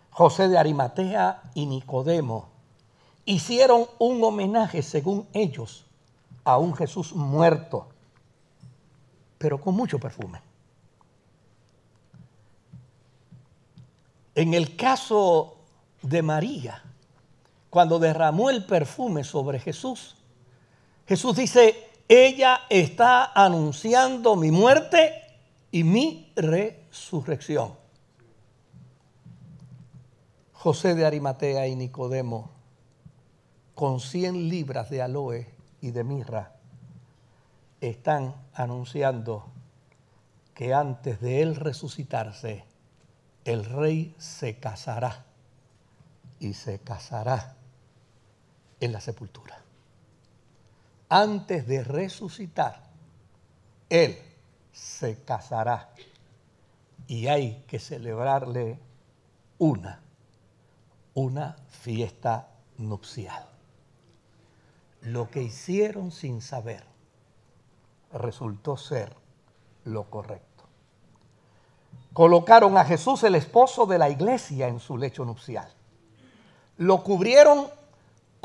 José 0.10 0.48
de 0.48 0.58
Arimatea 0.58 1.44
y 1.54 1.66
Nicodemo 1.66 2.48
hicieron 3.26 3.86
un 4.00 4.24
homenaje, 4.24 4.82
según 4.82 5.28
ellos, 5.34 5.86
a 6.44 6.58
un 6.58 6.74
Jesús 6.74 7.14
muerto, 7.14 7.90
pero 9.38 9.60
con 9.60 9.76
mucho 9.76 10.00
perfume. 10.00 10.42
En 14.36 14.54
el 14.54 14.76
caso 14.76 15.58
de 16.02 16.22
María, 16.22 16.84
cuando 17.75 18.00
derramó 18.00 18.50
el 18.50 18.65
perfume 18.65 19.25
sobre 19.25 19.60
Jesús, 19.60 20.15
Jesús 21.05 21.36
dice, 21.36 21.75
ella 22.08 22.62
está 22.70 23.34
anunciando 23.34 24.38
mi 24.38 24.50
muerte 24.50 25.12
y 25.72 25.84
mi 25.84 26.32
resurrección. 26.38 27.74
José 30.53 30.96
de 30.96 31.05
Arimatea 31.05 31.67
y 31.67 31.75
Nicodemo, 31.75 32.50
con 33.74 34.00
100 34.00 34.48
libras 34.48 34.89
de 34.89 35.01
aloe 35.01 35.46
y 35.82 35.91
de 35.91 36.05
mirra, 36.05 36.53
están 37.82 38.36
anunciando 38.53 39.51
que 40.53 40.74
antes 40.74 41.20
de 41.20 41.41
él 41.41 41.58
resucitarse, 41.58 42.63
el 43.44 43.65
rey 43.65 44.15
se 44.17 44.60
casará 44.60 45.25
y 46.39 46.53
se 46.53 46.79
casará 46.79 47.58
en 48.79 48.91
la 48.91 49.01
sepultura. 49.01 49.62
Antes 51.10 51.67
de 51.67 51.84
resucitar, 51.84 52.84
él 53.89 54.17
se 54.72 55.24
casará 55.24 55.89
y 57.08 57.27
hay 57.27 57.63
que 57.67 57.79
celebrarle 57.79 58.79
una, 59.58 60.01
una 61.13 61.55
fiesta 61.70 62.50
nupcial. 62.77 63.46
Lo 65.01 65.29
que 65.29 65.44
hicieron 65.44 66.12
sin 66.12 66.41
saber 66.41 66.84
resultó 68.12 68.75
ser 68.75 69.15
lo 69.84 70.10
correcto. 70.10 70.63
Colocaron 72.13 72.77
a 72.77 72.86
Jesús, 72.86 73.24
el 73.24 73.36
esposo 73.36 73.86
de 73.86 73.98
la 73.98 74.10
iglesia, 74.10 74.67
en 74.67 74.79
su 74.79 74.98
lecho 74.98 75.25
nupcial. 75.25 75.70
Lo 76.77 77.03
cubrieron 77.03 77.67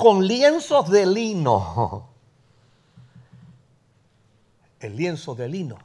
con 0.00 0.26
lienzos 0.26 0.88
de 0.88 1.04
lino. 1.04 2.09
El 4.80 4.97
lienzo 4.97 5.35
de 5.35 5.47
lino 5.47 5.76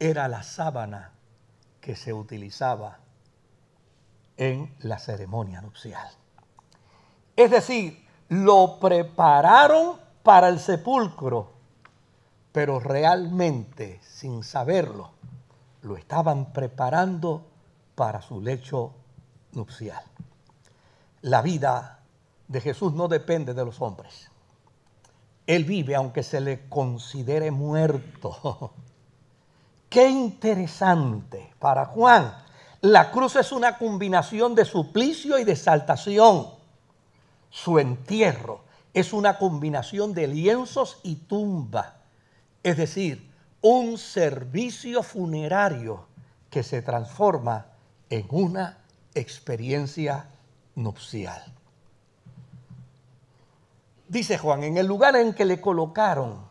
era 0.00 0.26
la 0.26 0.42
sábana 0.42 1.12
que 1.80 1.94
se 1.94 2.12
utilizaba 2.12 2.98
en 4.36 4.74
la 4.80 4.98
ceremonia 4.98 5.60
nupcial. 5.60 6.10
Es 7.36 7.52
decir, 7.52 8.04
lo 8.30 8.80
prepararon 8.80 10.00
para 10.24 10.48
el 10.48 10.58
sepulcro, 10.58 11.52
pero 12.50 12.80
realmente, 12.80 14.00
sin 14.02 14.42
saberlo, 14.42 15.12
lo 15.82 15.96
estaban 15.96 16.52
preparando 16.52 17.46
para 17.94 18.22
su 18.22 18.40
lecho 18.40 18.92
nupcial. 19.52 20.02
La 21.22 21.42
vida 21.42 21.97
de 22.48 22.60
Jesús 22.60 22.94
no 22.94 23.08
depende 23.08 23.54
de 23.54 23.64
los 23.64 23.80
hombres. 23.80 24.30
Él 25.46 25.64
vive 25.64 25.94
aunque 25.94 26.22
se 26.22 26.40
le 26.40 26.68
considere 26.68 27.50
muerto. 27.50 28.72
Qué 29.88 30.08
interesante 30.08 31.52
para 31.58 31.86
Juan. 31.86 32.34
La 32.80 33.10
cruz 33.10 33.36
es 33.36 33.52
una 33.52 33.78
combinación 33.78 34.54
de 34.54 34.64
suplicio 34.64 35.38
y 35.38 35.44
de 35.44 35.52
exaltación. 35.52 36.48
Su 37.50 37.78
entierro 37.78 38.64
es 38.92 39.12
una 39.12 39.38
combinación 39.38 40.12
de 40.12 40.26
lienzos 40.26 41.00
y 41.02 41.16
tumba. 41.16 41.96
Es 42.62 42.76
decir, 42.76 43.30
un 43.60 43.98
servicio 43.98 45.02
funerario 45.02 46.06
que 46.50 46.62
se 46.62 46.82
transforma 46.82 47.66
en 48.10 48.26
una 48.30 48.78
experiencia 49.14 50.28
nupcial. 50.74 51.57
Dice 54.08 54.38
Juan, 54.38 54.64
en 54.64 54.78
el 54.78 54.86
lugar 54.86 55.16
en 55.16 55.34
que 55.34 55.44
le 55.44 55.60
colocaron, 55.60 56.46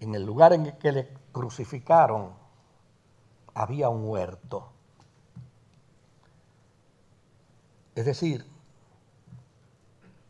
en 0.00 0.14
el 0.14 0.24
lugar 0.24 0.52
en 0.52 0.72
que 0.78 0.92
le 0.92 1.08
crucificaron, 1.32 2.32
había 3.54 3.88
un 3.88 4.08
huerto. 4.08 4.70
Es 7.96 8.04
decir, 8.04 8.46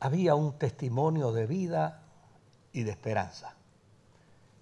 había 0.01 0.35
un 0.35 0.59
testimonio 0.59 1.33
de 1.33 1.47
vida 1.47 2.03
y 2.73 2.85
de 2.85 2.93
esperanza. 2.93 3.55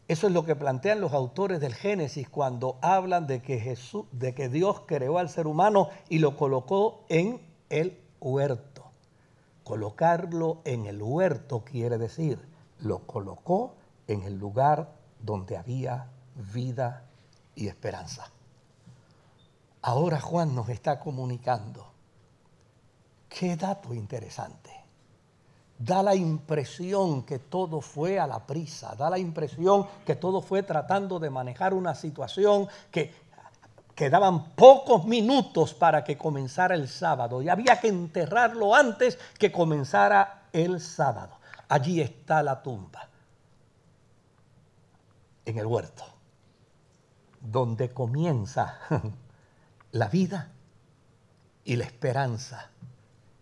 Eso 0.08 0.26
es 0.26 0.32
lo 0.32 0.44
que 0.44 0.56
plantean 0.56 1.00
los 1.00 1.12
autores 1.12 1.60
del 1.60 1.74
Génesis 1.74 2.28
cuando 2.28 2.78
hablan 2.82 3.26
de 3.28 3.42
que, 3.42 3.60
Jesús, 3.60 4.06
de 4.10 4.34
que 4.34 4.48
Dios 4.48 4.82
creó 4.86 5.18
al 5.18 5.28
ser 5.28 5.46
humano 5.46 5.90
y 6.08 6.18
lo 6.18 6.36
colocó 6.36 7.04
en 7.08 7.40
el 7.70 8.00
huerto. 8.20 8.75
Colocarlo 9.66 10.60
en 10.64 10.86
el 10.86 11.02
huerto 11.02 11.64
quiere 11.64 11.98
decir, 11.98 12.38
lo 12.78 13.00
colocó 13.00 13.74
en 14.06 14.22
el 14.22 14.38
lugar 14.38 14.92
donde 15.20 15.56
había 15.56 16.06
vida 16.54 17.02
y 17.56 17.66
esperanza. 17.66 18.30
Ahora 19.82 20.20
Juan 20.20 20.54
nos 20.54 20.68
está 20.68 21.00
comunicando. 21.00 21.84
Qué 23.28 23.56
dato 23.56 23.92
interesante. 23.92 24.70
Da 25.76 26.00
la 26.00 26.14
impresión 26.14 27.24
que 27.24 27.40
todo 27.40 27.80
fue 27.80 28.20
a 28.20 28.28
la 28.28 28.46
prisa, 28.46 28.94
da 28.94 29.10
la 29.10 29.18
impresión 29.18 29.88
que 30.06 30.14
todo 30.14 30.42
fue 30.42 30.62
tratando 30.62 31.18
de 31.18 31.28
manejar 31.28 31.74
una 31.74 31.96
situación 31.96 32.68
que 32.92 33.12
quedaban 33.96 34.50
pocos 34.50 35.06
minutos 35.06 35.72
para 35.72 36.04
que 36.04 36.18
comenzara 36.18 36.74
el 36.74 36.86
sábado 36.86 37.40
y 37.40 37.48
había 37.48 37.80
que 37.80 37.88
enterrarlo 37.88 38.74
antes 38.74 39.18
que 39.38 39.50
comenzara 39.50 40.48
el 40.52 40.80
sábado. 40.80 41.38
Allí 41.68 42.02
está 42.02 42.42
la 42.42 42.62
tumba, 42.62 43.08
en 45.46 45.58
el 45.58 45.66
huerto, 45.66 46.04
donde 47.40 47.92
comienza 47.92 48.78
la 49.92 50.08
vida 50.08 50.52
y 51.64 51.76
la 51.76 51.84
esperanza 51.84 52.70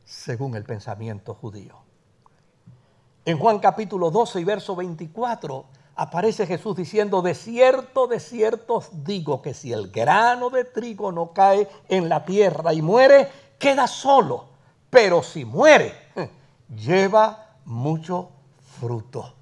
según 0.04 0.54
el 0.54 0.62
pensamiento 0.62 1.34
judío. 1.34 1.82
En 3.24 3.38
Juan 3.38 3.58
capítulo 3.58 4.12
12 4.12 4.40
y 4.40 4.44
verso 4.44 4.76
24 4.76 5.66
aparece 5.96 6.46
Jesús 6.46 6.76
diciendo, 6.76 7.22
de 7.22 7.34
cierto, 7.34 8.06
de 8.06 8.20
cierto 8.20 8.76
os 8.76 9.04
digo 9.04 9.42
que 9.42 9.54
si 9.54 9.72
el 9.72 9.90
grano 9.90 10.50
de 10.50 10.64
trigo 10.64 11.12
no 11.12 11.32
cae 11.32 11.68
en 11.88 12.08
la 12.08 12.24
tierra 12.24 12.72
y 12.72 12.82
muere, 12.82 13.28
queda 13.58 13.86
solo, 13.86 14.46
pero 14.90 15.22
si 15.22 15.44
muere, 15.44 15.94
lleva 16.76 17.56
mucho 17.64 18.30
fruto. 18.78 19.34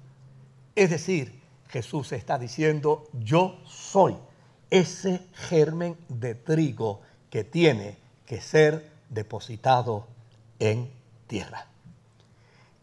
Es 0.75 0.89
decir, 0.89 1.41
Jesús 1.69 2.11
está 2.11 2.37
diciendo, 2.37 3.05
yo 3.13 3.57
soy 3.65 4.15
ese 4.69 5.27
germen 5.33 5.97
de 6.07 6.35
trigo 6.35 7.01
que 7.29 7.43
tiene 7.43 7.97
que 8.25 8.41
ser 8.41 8.91
depositado 9.09 10.07
en 10.59 10.91
tierra. 11.27 11.72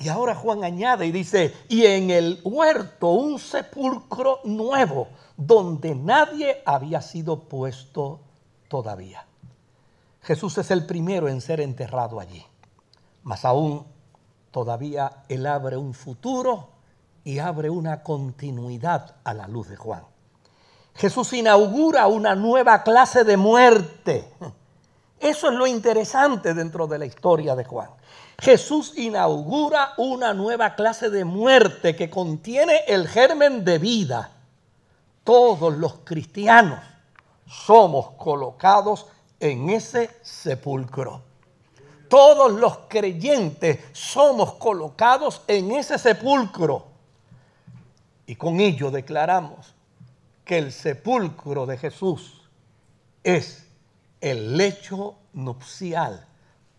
Y 0.00 0.08
ahora 0.08 0.34
Juan 0.34 0.64
añade 0.64 1.04
y 1.04 1.12
dice, 1.12 1.54
y 1.68 1.84
en 1.84 2.08
el 2.10 2.40
huerto 2.42 3.08
un 3.08 3.38
sepulcro 3.38 4.40
nuevo, 4.44 5.08
donde 5.36 5.94
nadie 5.94 6.62
había 6.64 7.02
sido 7.02 7.40
puesto 7.40 8.20
todavía. 8.68 9.26
Jesús 10.22 10.56
es 10.56 10.70
el 10.70 10.86
primero 10.86 11.28
en 11.28 11.42
ser 11.42 11.60
enterrado 11.60 12.18
allí. 12.18 12.42
Más 13.24 13.44
aún, 13.44 13.84
todavía 14.50 15.24
Él 15.28 15.44
abre 15.44 15.76
un 15.76 15.92
futuro 15.92 16.70
y 17.22 17.38
abre 17.38 17.68
una 17.68 18.02
continuidad 18.02 19.16
a 19.22 19.34
la 19.34 19.48
luz 19.48 19.68
de 19.68 19.76
Juan. 19.76 20.04
Jesús 20.94 21.34
inaugura 21.34 22.06
una 22.06 22.34
nueva 22.34 22.84
clase 22.84 23.22
de 23.24 23.36
muerte. 23.36 24.32
Eso 25.20 25.50
es 25.50 25.54
lo 25.54 25.66
interesante 25.66 26.54
dentro 26.54 26.86
de 26.86 26.98
la 26.98 27.04
historia 27.04 27.54
de 27.54 27.64
Juan. 27.64 27.90
Jesús 28.38 28.94
inaugura 28.96 29.92
una 29.98 30.32
nueva 30.32 30.74
clase 30.74 31.10
de 31.10 31.26
muerte 31.26 31.94
que 31.94 32.08
contiene 32.08 32.80
el 32.88 33.06
germen 33.06 33.62
de 33.62 33.78
vida. 33.78 34.32
Todos 35.22 35.76
los 35.76 35.96
cristianos 36.04 36.80
somos 37.46 38.12
colocados 38.12 39.08
en 39.38 39.68
ese 39.68 40.10
sepulcro. 40.22 41.20
Todos 42.08 42.52
los 42.52 42.78
creyentes 42.88 43.78
somos 43.92 44.54
colocados 44.54 45.42
en 45.46 45.72
ese 45.72 45.98
sepulcro. 45.98 46.86
Y 48.26 48.36
con 48.36 48.58
ello 48.58 48.90
declaramos 48.90 49.74
que 50.46 50.56
el 50.56 50.72
sepulcro 50.72 51.66
de 51.66 51.76
Jesús 51.76 52.40
es 53.22 53.69
el 54.20 54.56
lecho 54.56 55.16
nupcial 55.32 56.26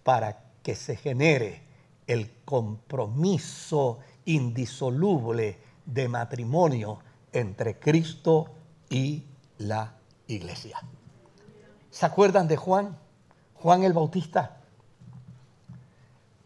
para 0.04 0.44
que 0.64 0.76
se 0.76 0.96
genere 0.96 1.64
el 2.08 2.32
compromiso 2.46 4.00
indisoluble 4.26 5.60
de 5.86 6.08
matrimonio 6.08 7.00
entre 7.32 7.80
Cristo 7.80 8.48
y 8.90 9.24
la 9.58 9.94
iglesia. 10.28 10.80
¿Se 11.90 12.06
acuerdan 12.06 12.48
de 12.48 12.58
Juan? 12.58 12.98
Juan 13.56 13.84
el 13.84 13.94
Bautista. 13.94 14.58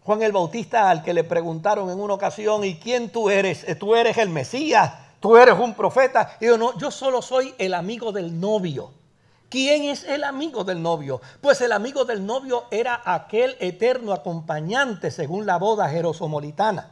Juan 0.02 0.22
el 0.22 0.32
Bautista 0.32 0.90
al 0.90 1.04
que 1.04 1.14
le 1.14 1.24
preguntaron 1.24 1.90
en 1.90 2.00
una 2.00 2.14
ocasión, 2.14 2.64
¿y 2.64 2.78
quién 2.78 3.10
tú 3.10 3.30
eres? 3.30 3.66
Tú 3.80 3.96
eres 3.96 4.18
el 4.18 4.30
Mesías, 4.30 4.94
tú 5.20 5.36
eres 5.36 5.58
un 5.58 5.74
profeta. 5.74 6.38
Y 6.40 6.46
yo 6.46 6.58
no, 6.58 6.78
yo 6.78 6.92
solo 6.92 7.22
soy 7.22 7.56
el 7.58 7.74
amigo 7.74 8.12
del 8.12 8.40
novio. 8.40 8.92
¿Quién 9.50 9.84
es 9.84 10.04
el 10.04 10.24
amigo 10.24 10.64
del 10.64 10.82
novio? 10.82 11.22
Pues 11.42 11.62
el 11.62 11.72
amigo 11.72 12.04
del 12.04 12.26
novio 12.26 12.66
era 12.72 13.02
aquel 13.06 13.56
eterno 13.60 14.14
acompañante 14.14 15.12
según 15.12 15.46
la 15.46 15.58
boda 15.58 15.88
jerosomolitana. 15.90 16.92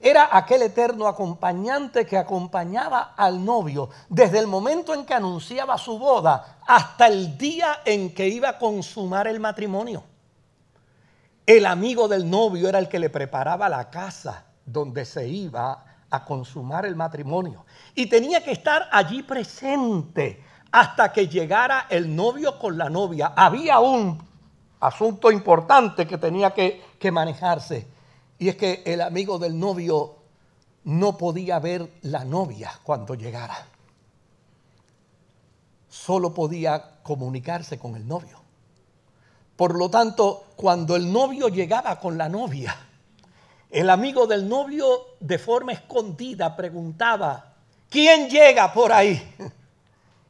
era 0.00 0.28
aquel 0.30 0.62
eterno 0.62 1.08
acompañante 1.08 2.06
que 2.06 2.16
acompañaba 2.16 3.14
al 3.16 3.44
novio 3.44 3.90
desde 4.08 4.38
el 4.38 4.46
momento 4.46 4.94
en 4.94 5.04
que 5.04 5.14
anunciaba 5.14 5.76
su 5.76 5.98
boda 5.98 6.60
hasta 6.68 7.08
el 7.08 7.36
día 7.36 7.80
en 7.84 8.14
que 8.14 8.28
iba 8.28 8.50
a 8.50 8.58
consumar 8.58 9.26
el 9.26 9.40
matrimonio. 9.40 10.04
El 11.44 11.66
amigo 11.66 12.06
del 12.06 12.30
novio 12.30 12.68
era 12.68 12.78
el 12.78 12.88
que 12.88 13.00
le 13.00 13.10
preparaba 13.10 13.68
la 13.68 13.90
casa 13.90 14.44
donde 14.64 15.04
se 15.04 15.26
iba 15.26 15.84
a 16.10 16.24
consumar 16.24 16.86
el 16.86 16.94
matrimonio. 16.94 17.64
Y 17.94 18.06
tenía 18.06 18.44
que 18.44 18.52
estar 18.52 18.88
allí 18.92 19.22
presente 19.22 20.44
hasta 20.70 21.12
que 21.12 21.28
llegara 21.28 21.86
el 21.88 22.14
novio 22.14 22.58
con 22.58 22.76
la 22.76 22.90
novia. 22.90 23.32
Había 23.36 23.78
un 23.78 24.22
asunto 24.80 25.30
importante 25.30 26.06
que 26.06 26.18
tenía 26.18 26.52
que, 26.52 26.82
que 26.98 27.10
manejarse 27.10 27.86
y 28.38 28.48
es 28.48 28.56
que 28.56 28.82
el 28.86 29.00
amigo 29.00 29.38
del 29.38 29.58
novio 29.58 30.16
no 30.84 31.18
podía 31.18 31.58
ver 31.58 31.90
la 32.02 32.24
novia 32.24 32.70
cuando 32.82 33.14
llegara. 33.14 33.66
Solo 35.88 36.32
podía 36.32 37.00
comunicarse 37.02 37.78
con 37.78 37.96
el 37.96 38.06
novio. 38.06 38.40
Por 39.56 39.76
lo 39.76 39.90
tanto, 39.90 40.44
cuando 40.54 40.94
el 40.94 41.12
novio 41.12 41.48
llegaba 41.48 41.98
con 41.98 42.16
la 42.16 42.28
novia, 42.28 42.76
el 43.70 43.90
amigo 43.90 44.26
del 44.26 44.48
novio 44.48 44.86
de 45.18 45.38
forma 45.38 45.72
escondida 45.72 46.54
preguntaba, 46.54 47.54
¿quién 47.90 48.30
llega 48.30 48.72
por 48.72 48.92
ahí? 48.92 49.20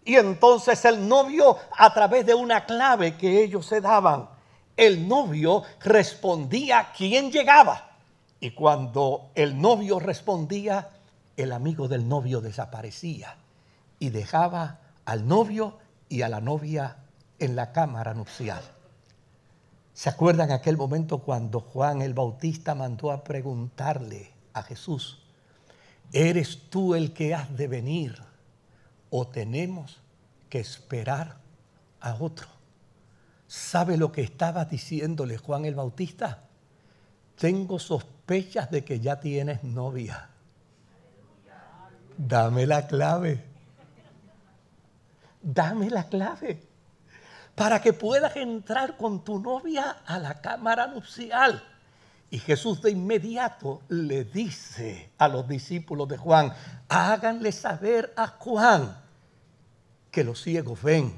Y 0.09 0.17
entonces 0.17 0.87
el 0.87 1.07
novio, 1.07 1.59
a 1.77 1.93
través 1.93 2.25
de 2.25 2.33
una 2.33 2.65
clave 2.65 3.19
que 3.19 3.45
ellos 3.45 3.67
se 3.67 3.83
daban, 3.83 4.27
el 4.75 5.07
novio 5.07 5.65
respondía 5.81 6.93
quién 6.97 7.31
llegaba. 7.31 7.91
Y 8.41 8.53
cuando 8.53 9.29
el 9.35 9.61
novio 9.61 9.99
respondía, 9.99 10.89
el 11.37 11.53
amigo 11.53 11.89
del 11.89 12.09
novio 12.09 12.41
desaparecía 12.41 13.37
y 13.99 14.09
dejaba 14.09 14.79
al 15.05 15.29
novio 15.29 15.77
y 16.09 16.23
a 16.23 16.31
la 16.31 16.41
novia 16.41 16.97
en 17.39 17.55
la 17.55 17.73
cámara 17.73 18.15
nupcial. 18.15 18.63
¿Se 19.93 20.09
acuerdan 20.09 20.53
aquel 20.53 20.79
momento 20.79 21.19
cuando 21.19 21.61
Juan 21.61 22.01
el 22.01 22.15
Bautista 22.15 22.75
mandó 22.75 23.13
a 23.13 23.23
preguntarle 23.23 24.33
a 24.55 24.63
Jesús, 24.63 25.19
¿eres 26.15 26.71
tú 26.71 26.95
el 26.95 27.13
que 27.13 27.35
has 27.35 27.55
de 27.55 27.69
venir 27.69 28.28
o 29.11 29.27
tenemos 29.29 30.01
que 30.49 30.61
esperar 30.61 31.39
a 32.01 32.15
otro? 32.15 32.49
¿Sabe 33.47 33.97
lo 33.97 34.13
que 34.13 34.23
estaba 34.23 34.65
diciéndole 34.65 35.39
Juan 35.39 35.65
el 35.65 35.75
Bautista? 35.75 36.45
Tengo 37.37 37.79
sospechas 37.79 38.71
de 38.71 38.85
que 38.85 39.01
ya 39.01 39.21
tienes 39.21 39.65
novia. 39.65 40.29
Dame 42.17 42.67
la 42.67 42.87
clave. 42.87 43.45
Dame 45.41 45.89
la 45.89 46.05
clave 46.09 46.69
para 47.59 47.83
que 47.83 47.93
puedas 47.93 48.37
entrar 48.37 48.97
con 48.97 49.25
tu 49.25 49.41
novia 49.41 49.97
a 50.07 50.19
la 50.21 50.41
cámara 50.41 50.87
nupcial. 50.87 51.61
Y 52.31 52.39
Jesús 52.39 52.83
de 52.83 52.91
inmediato 52.91 53.83
le 53.89 54.25
dice 54.25 55.11
a 55.17 55.29
los 55.29 55.49
discípulos 55.49 56.09
de 56.09 56.19
Juan, 56.19 56.53
háganle 56.89 57.53
saber 57.53 58.13
a 58.17 58.27
Juan 58.27 58.99
que 60.11 60.25
los 60.25 60.43
ciegos 60.43 60.83
ven, 60.83 61.15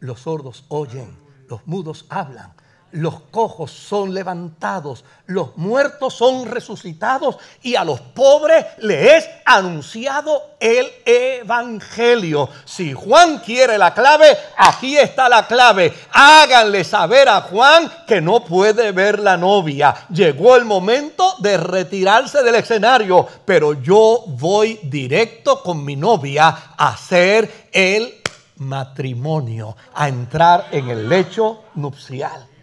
los 0.00 0.20
sordos 0.20 0.64
oyen, 0.68 1.18
los 1.48 1.66
mudos 1.66 2.06
hablan, 2.08 2.54
los 2.96 3.20
cojos 3.30 3.70
son 3.70 4.14
levantados, 4.14 5.04
los 5.26 5.54
muertos 5.56 6.14
son 6.14 6.46
resucitados 6.46 7.36
y 7.62 7.76
a 7.76 7.84
los 7.84 8.00
pobres 8.00 8.64
le 8.78 9.16
es 9.16 9.28
anunciado 9.44 10.56
el 10.58 10.90
Evangelio. 11.04 12.48
Si 12.64 12.94
Juan 12.94 13.38
quiere 13.40 13.76
la 13.76 13.92
clave, 13.92 14.26
aquí 14.56 14.96
está 14.96 15.28
la 15.28 15.46
clave. 15.46 15.92
Háganle 16.10 16.84
saber 16.84 17.28
a 17.28 17.42
Juan 17.42 17.92
que 18.06 18.22
no 18.22 18.42
puede 18.42 18.92
ver 18.92 19.18
la 19.18 19.36
novia. 19.36 19.94
Llegó 20.08 20.56
el 20.56 20.64
momento 20.64 21.34
de 21.40 21.58
retirarse 21.58 22.42
del 22.42 22.54
escenario, 22.54 23.28
pero 23.44 23.74
yo 23.74 24.24
voy 24.26 24.80
directo 24.84 25.62
con 25.62 25.84
mi 25.84 25.96
novia 25.96 26.48
a 26.78 26.88
hacer 26.88 27.68
el 27.72 28.22
matrimonio, 28.56 29.76
a 29.94 30.08
entrar 30.08 30.68
en 30.70 30.88
el 30.88 31.10
lecho 31.10 31.64
nupcial. 31.74 32.55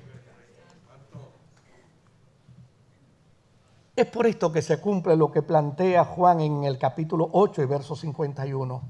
Es 3.95 4.07
por 4.07 4.25
esto 4.25 4.51
que 4.51 4.63
se 4.63 4.79
cumple 4.79 5.15
lo 5.15 5.31
que 5.31 5.43
plantea 5.43 6.03
Juan 6.03 6.41
en 6.41 6.63
el 6.63 6.79
capítulo 6.79 7.29
8 7.31 7.61
y 7.61 7.65
verso 7.67 7.95
51. 7.95 8.81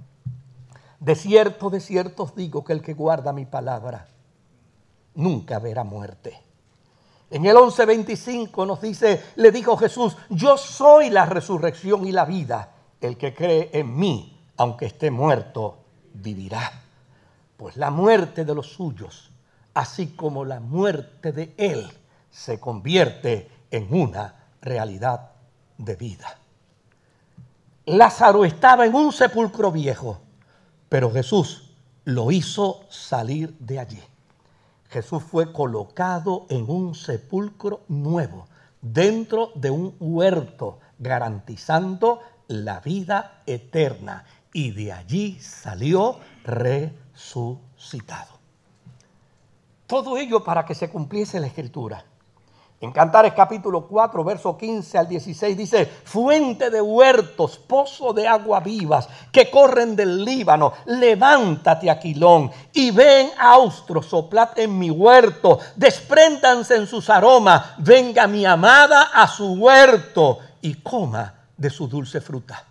De 1.02 1.16
cierto, 1.16 1.70
de 1.70 1.82
cierto 1.82 2.24
os 2.24 2.36
digo 2.36 2.64
que 2.64 2.72
el 2.72 2.82
que 2.82 2.94
guarda 2.94 3.34
mi 3.34 3.46
palabra 3.46 4.08
nunca 5.16 5.60
verá 5.60 5.84
muerte. 5.84 6.40
En 7.30 7.46
el 7.46 7.58
11:25 7.58 8.66
nos 8.66 8.80
dice, 8.80 9.22
le 9.36 9.52
dijo 9.52 9.76
Jesús, 9.76 10.16
yo 10.30 10.58
soy 10.58 11.10
la 11.10 11.26
resurrección 11.26 12.08
y 12.08 12.14
la 12.14 12.24
vida. 12.24 12.72
El 13.02 13.18
que 13.18 13.34
cree 13.34 13.72
en 13.74 13.98
mí, 13.98 14.42
aunque 14.56 14.86
esté 14.86 15.12
muerto, 15.12 15.80
vivirá. 16.14 16.82
Pues 17.58 17.76
la 17.76 17.92
muerte 17.92 18.46
de 18.46 18.56
los 18.56 18.72
suyos, 18.72 19.32
así 19.74 20.16
como 20.16 20.46
la 20.46 20.62
muerte 20.62 21.34
de 21.34 21.54
él, 21.58 21.92
se 22.32 22.62
convierte 22.62 23.50
en 23.70 23.94
una 23.94 24.43
realidad 24.64 25.32
de 25.78 25.96
vida. 25.96 26.40
Lázaro 27.86 28.46
estaba 28.46 28.86
en 28.86 28.96
un 28.96 29.12
sepulcro 29.12 29.72
viejo, 29.72 30.22
pero 30.90 31.12
Jesús 31.12 31.74
lo 32.06 32.32
hizo 32.32 32.86
salir 32.90 33.56
de 33.60 33.80
allí. 33.80 34.02
Jesús 34.90 35.22
fue 35.24 35.52
colocado 35.52 36.46
en 36.50 36.70
un 36.70 36.96
sepulcro 36.96 37.82
nuevo, 37.90 38.48
dentro 38.82 39.52
de 39.56 39.70
un 39.70 39.96
huerto, 40.00 40.80
garantizando 41.00 42.22
la 42.48 42.80
vida 42.80 43.42
eterna. 43.46 44.26
Y 44.54 44.72
de 44.72 44.94
allí 44.94 45.40
salió 45.40 46.20
resucitado. 46.44 48.34
Todo 49.88 50.18
ello 50.18 50.44
para 50.44 50.66
que 50.66 50.76
se 50.76 50.90
cumpliese 50.90 51.40
la 51.40 51.48
escritura. 51.48 52.06
En 52.84 52.92
Cantares 52.92 53.32
capítulo 53.32 53.88
4, 53.88 54.26
verso 54.26 54.58
15 54.58 54.98
al 54.98 55.08
16 55.08 55.56
dice, 55.56 55.86
fuente 55.86 56.70
de 56.70 56.82
huertos, 56.82 57.58
pozo 57.58 58.12
de 58.12 58.28
agua 58.28 58.60
vivas 58.60 59.08
que 59.32 59.50
corren 59.50 59.96
del 59.96 60.26
Líbano, 60.26 60.74
levántate 60.88 61.90
Aquilón 61.90 62.52
y 62.74 62.92
ven 62.92 63.30
austro, 63.40 64.04
soplad 64.04 64.60
en 64.60 64.78
mi 64.78 64.90
huerto, 64.90 65.60
despréndanse 65.78 66.76
en 66.76 66.86
sus 66.86 67.10
aromas, 67.10 67.68
venga 67.78 68.28
mi 68.28 68.46
amada 68.46 69.12
a 69.14 69.30
su 69.30 69.54
huerto 69.54 70.40
y 70.60 70.74
coma 70.82 71.36
de 71.56 71.70
su 71.70 71.88
dulce 71.88 72.20
fruta. 72.20 72.66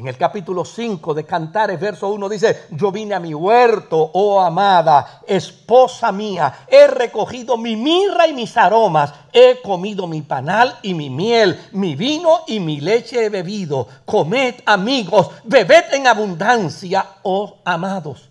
En 0.00 0.08
el 0.08 0.16
capítulo 0.16 0.64
5 0.64 1.12
de 1.12 1.26
Cantares, 1.26 1.78
verso 1.78 2.08
1 2.08 2.26
dice, 2.30 2.68
yo 2.70 2.90
vine 2.90 3.12
a 3.12 3.20
mi 3.20 3.34
huerto, 3.34 4.10
oh 4.14 4.40
amada, 4.40 5.20
esposa 5.26 6.10
mía, 6.10 6.64
he 6.66 6.86
recogido 6.86 7.58
mi 7.58 7.76
mirra 7.76 8.26
y 8.26 8.32
mis 8.32 8.56
aromas, 8.56 9.12
he 9.30 9.60
comido 9.62 10.06
mi 10.06 10.22
panal 10.22 10.78
y 10.80 10.94
mi 10.94 11.10
miel, 11.10 11.60
mi 11.72 11.96
vino 11.96 12.40
y 12.46 12.60
mi 12.60 12.80
leche 12.80 13.26
he 13.26 13.28
bebido. 13.28 13.88
Comed 14.06 14.54
amigos, 14.64 15.32
bebed 15.44 15.92
en 15.92 16.06
abundancia, 16.06 17.04
oh 17.22 17.58
amados. 17.66 18.29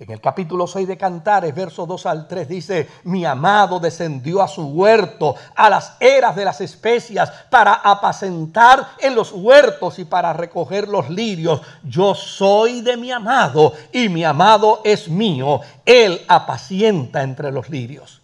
En 0.00 0.10
el 0.10 0.20
capítulo 0.22 0.66
6 0.66 0.88
de 0.88 0.96
Cantares, 0.96 1.54
versos 1.54 1.86
2 1.86 2.06
al 2.06 2.26
3, 2.26 2.48
dice, 2.48 2.88
mi 3.04 3.26
amado 3.26 3.78
descendió 3.78 4.40
a 4.40 4.48
su 4.48 4.62
huerto, 4.68 5.34
a 5.54 5.68
las 5.68 5.98
eras 6.00 6.34
de 6.34 6.46
las 6.46 6.62
especias, 6.62 7.30
para 7.50 7.74
apacentar 7.74 8.92
en 8.98 9.14
los 9.14 9.30
huertos 9.30 9.98
y 9.98 10.06
para 10.06 10.32
recoger 10.32 10.88
los 10.88 11.10
lirios. 11.10 11.60
Yo 11.82 12.14
soy 12.14 12.80
de 12.80 12.96
mi 12.96 13.12
amado 13.12 13.74
y 13.92 14.08
mi 14.08 14.24
amado 14.24 14.80
es 14.84 15.06
mío. 15.06 15.60
Él 15.84 16.22
apacienta 16.28 17.22
entre 17.22 17.52
los 17.52 17.68
lirios. 17.68 18.19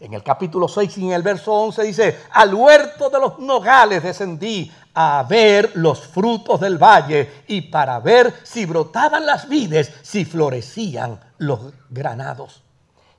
En 0.00 0.12
el 0.12 0.22
capítulo 0.22 0.68
6 0.68 0.98
y 0.98 1.06
en 1.06 1.12
el 1.12 1.22
verso 1.22 1.52
11 1.52 1.82
dice, 1.84 2.18
al 2.32 2.52
huerto 2.52 3.10
de 3.10 3.20
los 3.20 3.38
nogales 3.38 4.02
descendí 4.02 4.70
a 4.92 5.24
ver 5.28 5.72
los 5.74 6.00
frutos 6.00 6.60
del 6.60 6.78
valle 6.78 7.44
y 7.46 7.62
para 7.62 8.00
ver 8.00 8.34
si 8.42 8.66
brotaban 8.66 9.24
las 9.24 9.48
vides, 9.48 9.92
si 10.02 10.24
florecían 10.24 11.20
los 11.38 11.60
granados. 11.90 12.62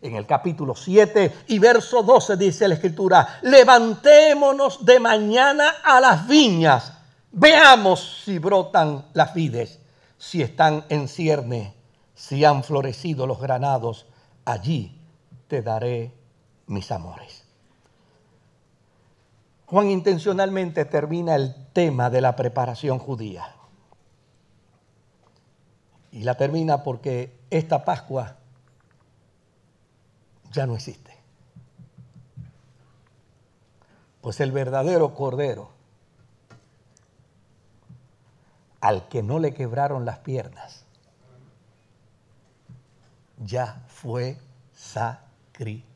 En 0.02 0.16
el 0.16 0.26
capítulo 0.26 0.76
7 0.76 1.34
y 1.48 1.60
verso 1.60 2.04
12 2.04 2.38
dice 2.38 2.68
la 2.68 2.76
escritura, 2.76 3.40
levantémonos 3.42 4.86
de 4.86 5.00
mañana 5.00 5.76
a 5.84 6.00
las 6.00 6.28
viñas, 6.28 6.94
veamos 7.32 8.22
si 8.24 8.38
brotan 8.38 9.06
las 9.14 9.34
vides, 9.34 9.80
si 10.18 10.42
están 10.42 10.86
en 10.90 11.08
cierne, 11.08 11.74
si 12.14 12.46
han 12.46 12.64
florecido 12.64 13.26
los 13.26 13.40
granados, 13.40 14.06
allí 14.46 15.02
te 15.48 15.62
daré 15.62 16.14
mis 16.68 16.92
amores. 16.92 17.44
Juan 19.68 19.90
intencionalmente 19.90 20.86
termina 20.86 21.36
el 21.36 21.56
tema 21.74 22.10
de 22.10 22.22
la 22.22 22.36
preparación 22.36 23.00
judía. 23.00 23.56
Y 26.12 26.24
la 26.24 26.36
termina 26.36 26.84
porque 26.84 27.38
esta 27.50 27.84
Pascua 27.84 28.38
ya 30.52 30.66
no 30.66 30.76
existe. 30.76 31.14
Pues 34.22 34.40
el 34.40 34.52
verdadero 34.52 35.14
Cordero, 35.14 35.72
al 38.80 39.08
que 39.08 39.24
no 39.24 39.40
le 39.40 39.54
quebraron 39.54 40.06
las 40.06 40.20
piernas, 40.20 40.86
ya 43.38 43.84
fue 43.88 44.38
sacrificado. 44.74 45.95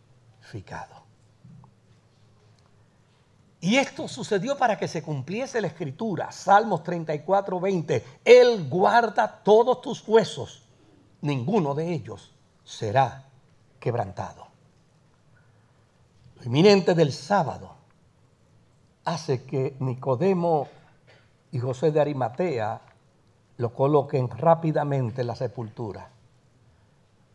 Y 3.62 3.76
esto 3.76 4.08
sucedió 4.08 4.58
para 4.58 4.78
que 4.78 4.88
se 4.88 5.04
cumpliese 5.04 5.60
la 5.60 5.68
escritura, 5.68 6.32
Salmos 6.32 6.84
34, 6.84 7.60
20. 7.60 8.06
Él 8.24 8.70
guarda 8.70 9.42
todos 9.44 9.82
tus 9.82 10.08
huesos, 10.08 10.64
ninguno 11.22 11.76
de 11.76 11.92
ellos 11.92 12.32
será 12.64 13.26
quebrantado. 13.80 14.48
Lo 16.38 16.46
inminente 16.46 16.96
del 16.96 17.12
sábado 17.12 17.76
hace 19.04 19.44
que 19.44 19.76
Nicodemo 19.80 20.68
y 21.52 21.60
José 21.60 21.92
de 21.92 22.00
Arimatea 22.00 22.80
lo 23.58 23.74
coloquen 23.74 24.30
rápidamente 24.30 25.22
en 25.22 25.28
la 25.28 25.36
sepultura 25.36 26.10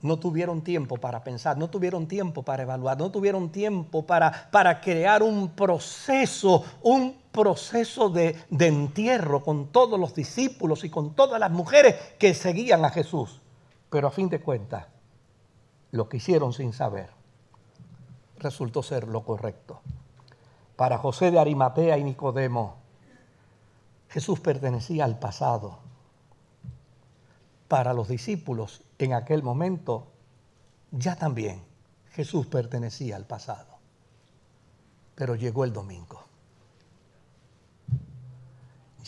no 0.05 0.19
tuvieron 0.19 0.63
tiempo 0.63 0.99
para 0.99 1.25
pensar, 1.25 1.57
no 1.57 1.71
tuvieron 1.71 2.07
tiempo 2.07 2.43
para 2.43 2.63
evaluar, 2.63 2.99
no 2.99 3.11
tuvieron 3.11 3.51
tiempo 3.51 4.05
para, 4.05 4.51
para 4.51 4.81
crear 4.83 5.23
un 5.23 5.49
proceso, 5.49 6.63
un 6.83 7.17
proceso 7.33 8.11
de, 8.11 8.37
de 8.51 8.67
entierro 8.67 9.43
con 9.43 9.69
todos 9.69 9.99
los 9.99 10.15
discípulos 10.15 10.85
y 10.85 10.91
con 10.91 11.15
todas 11.15 11.41
las 11.41 11.51
mujeres 11.51 11.97
que 12.19 12.35
seguían 12.35 12.85
a 12.85 12.91
Jesús. 12.91 13.41
Pero 13.89 14.09
a 14.09 14.11
fin 14.11 14.29
de 14.29 14.41
cuentas, 14.41 14.87
lo 15.91 16.07
que 16.09 16.19
hicieron 16.19 16.53
sin 16.53 16.75
saber 16.75 17.09
resultó 18.37 18.83
ser 18.83 19.09
lo 19.09 19.25
correcto. 19.25 19.81
Para 20.77 20.99
José 20.99 21.31
de 21.31 21.39
Arimatea 21.39 21.97
y 21.97 22.05
Nicodemo, 22.05 22.77
Jesús 24.11 24.39
pertenecía 24.39 25.07
al 25.07 25.19
pasado. 25.19 25.79
Para 27.75 27.93
los 27.93 28.07
discípulos, 28.07 28.85
en 28.99 29.15
aquel 29.15 29.43
momento 29.43 30.07
ya 30.93 31.17
también 31.17 31.61
Jesús 32.13 32.47
pertenecía 32.47 33.17
al 33.17 33.27
pasado. 33.27 33.81
Pero 35.17 35.35
llegó 35.35 35.65
el 35.65 35.73
domingo. 35.73 36.23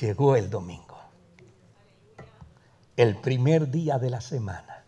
Llegó 0.00 0.35
el 0.35 0.50
domingo. 0.50 0.98
El 2.96 3.20
primer 3.20 3.70
día 3.70 4.00
de 4.00 4.11
la 4.11 4.20
semana, 4.20 4.83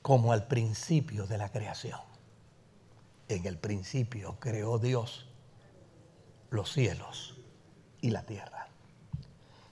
como 0.00 0.32
al 0.32 0.46
principio 0.46 1.26
de 1.26 1.36
la 1.36 1.50
creación. 1.50 2.00
En 3.28 3.44
el 3.44 3.58
principio 3.58 4.38
creó 4.40 4.78
Dios 4.78 5.28
los 6.48 6.72
cielos 6.72 7.38
y 8.00 8.08
la 8.08 8.22
tierra. 8.22 8.68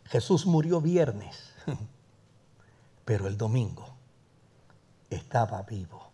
Jesús 0.05 0.45
murió 0.45 0.83
viernes, 0.83 1.55
pero 3.05 3.27
el 3.27 3.37
domingo 3.37 3.87
estaba 5.11 5.63
vivo. 5.63 6.11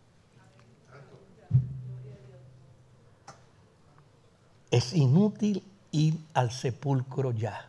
Es 4.70 4.92
inútil 4.92 5.64
ir 5.90 6.18
al 6.34 6.50
sepulcro 6.50 7.32
ya. 7.32 7.68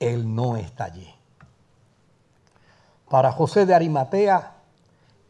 Él 0.00 0.34
no 0.34 0.56
está 0.56 0.84
allí. 0.84 1.08
Para 3.08 3.32
José 3.32 3.64
de 3.64 3.74
Arimatea, 3.74 4.54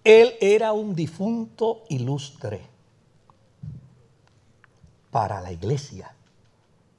él 0.05 0.35
era 0.41 0.73
un 0.73 0.95
difunto 0.95 1.85
ilustre. 1.89 2.67
Para 5.11 5.41
la 5.41 5.53
iglesia, 5.53 6.13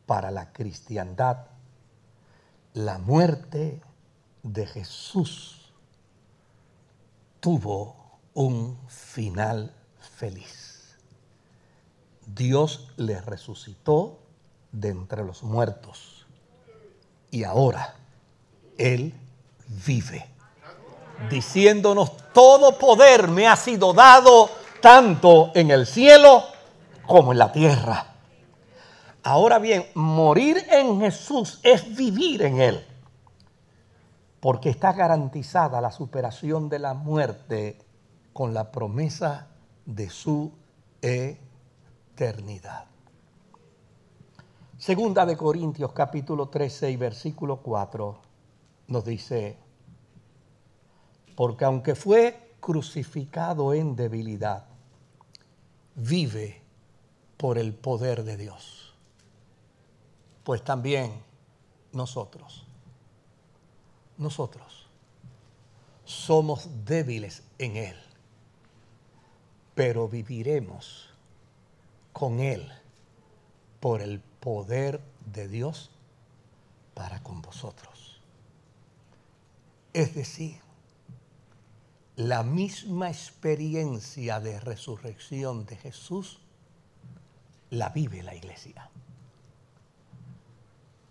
para 0.05 0.31
la 0.31 0.51
cristiandad, 0.51 1.45
la 2.73 2.97
muerte 2.97 3.81
de 4.43 4.65
Jesús 4.65 5.58
tuvo 7.39 7.95
un 8.33 8.77
final 8.87 9.73
feliz. 10.17 10.97
Dios 12.25 12.89
le 12.97 13.19
resucitó 13.21 14.19
de 14.71 14.89
entre 14.89 15.23
los 15.23 15.43
muertos 15.43 16.25
y 17.31 17.43
ahora 17.43 17.95
Él 18.77 19.13
vive, 19.85 20.25
diciéndonos, 21.29 22.15
todo 22.33 22.77
poder 22.77 23.27
me 23.27 23.47
ha 23.47 23.55
sido 23.55 23.93
dado 23.93 24.49
tanto 24.81 25.51
en 25.55 25.71
el 25.71 25.87
cielo 25.87 26.43
como 27.05 27.31
en 27.31 27.39
la 27.39 27.51
tierra. 27.51 28.05
Ahora 29.23 29.59
bien, 29.59 29.87
morir 29.95 30.65
en 30.69 31.01
Jesús 31.01 31.59
es 31.63 31.95
vivir 31.95 32.43
en 32.43 32.61
Él 32.61 32.88
porque 34.39 34.69
está 34.69 34.93
garantizada 34.93 35.81
la 35.81 35.91
superación 35.91 36.69
de 36.69 36.79
la 36.79 36.93
muerte 36.93 37.77
con 38.31 38.53
la 38.53 38.71
promesa 38.71 39.47
de 39.85 40.09
su 40.09 40.53
eternidad. 41.01 42.85
Segunda 44.77 45.25
de 45.25 45.35
Corintios 45.35 45.91
capítulo 45.91 46.47
13 46.47 46.91
y 46.91 46.95
versículo 46.95 47.57
4 47.57 48.21
nos 48.87 49.03
dice, 49.03 49.57
porque 51.35 51.65
aunque 51.65 51.95
fue 51.95 52.55
crucificado 52.61 53.73
en 53.73 53.97
debilidad, 53.97 54.65
vive 55.95 56.61
por 57.35 57.57
el 57.57 57.73
poder 57.73 58.23
de 58.23 58.37
Dios. 58.37 58.95
Pues 60.43 60.63
también 60.63 61.11
nosotros 61.91 62.68
nosotros 64.19 64.87
somos 66.05 66.67
débiles 66.85 67.43
en 67.57 67.77
Él, 67.77 67.95
pero 69.73 70.07
viviremos 70.07 71.09
con 72.13 72.39
Él 72.39 72.71
por 73.79 74.01
el 74.01 74.19
poder 74.19 75.01
de 75.33 75.47
Dios 75.47 75.89
para 76.93 77.23
con 77.23 77.41
vosotros. 77.41 78.21
Es 79.93 80.13
decir, 80.13 80.59
la 82.15 82.43
misma 82.43 83.09
experiencia 83.09 84.39
de 84.41 84.59
resurrección 84.59 85.65
de 85.65 85.77
Jesús 85.77 86.41
la 87.69 87.89
vive 87.89 88.23
la 88.23 88.35
iglesia, 88.35 88.89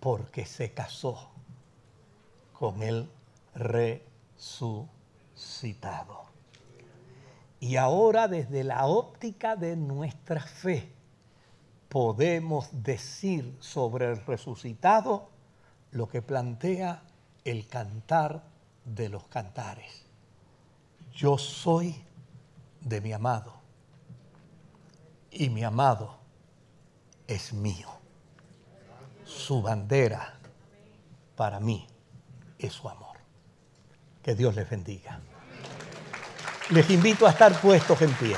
porque 0.00 0.44
se 0.44 0.72
casó 0.72 1.30
con 2.58 2.82
el 2.82 3.08
resucitado. 3.54 4.88
Y 7.60 7.76
ahora 7.76 8.26
desde 8.28 8.64
la 8.64 8.86
óptica 8.86 9.54
de 9.56 9.76
nuestra 9.76 10.40
fe 10.40 10.92
podemos 11.88 12.68
decir 12.72 13.56
sobre 13.60 14.06
el 14.06 14.24
resucitado 14.26 15.28
lo 15.92 16.08
que 16.08 16.22
plantea 16.22 17.02
el 17.44 17.66
cantar 17.66 18.42
de 18.84 19.08
los 19.08 19.26
cantares. 19.28 20.04
Yo 21.12 21.38
soy 21.38 22.04
de 22.80 23.00
mi 23.00 23.12
amado 23.12 23.54
y 25.30 25.48
mi 25.50 25.64
amado 25.64 26.16
es 27.26 27.52
mío. 27.52 27.88
Su 29.24 29.62
bandera 29.62 30.38
para 31.36 31.60
mí 31.60 31.86
es 32.58 32.72
su 32.72 32.88
amor. 32.88 33.16
Que 34.22 34.34
Dios 34.34 34.54
les 34.54 34.68
bendiga. 34.68 35.20
Les 36.70 36.88
invito 36.90 37.26
a 37.26 37.30
estar 37.30 37.58
puestos 37.60 38.00
en 38.02 38.12
pie. 38.14 38.36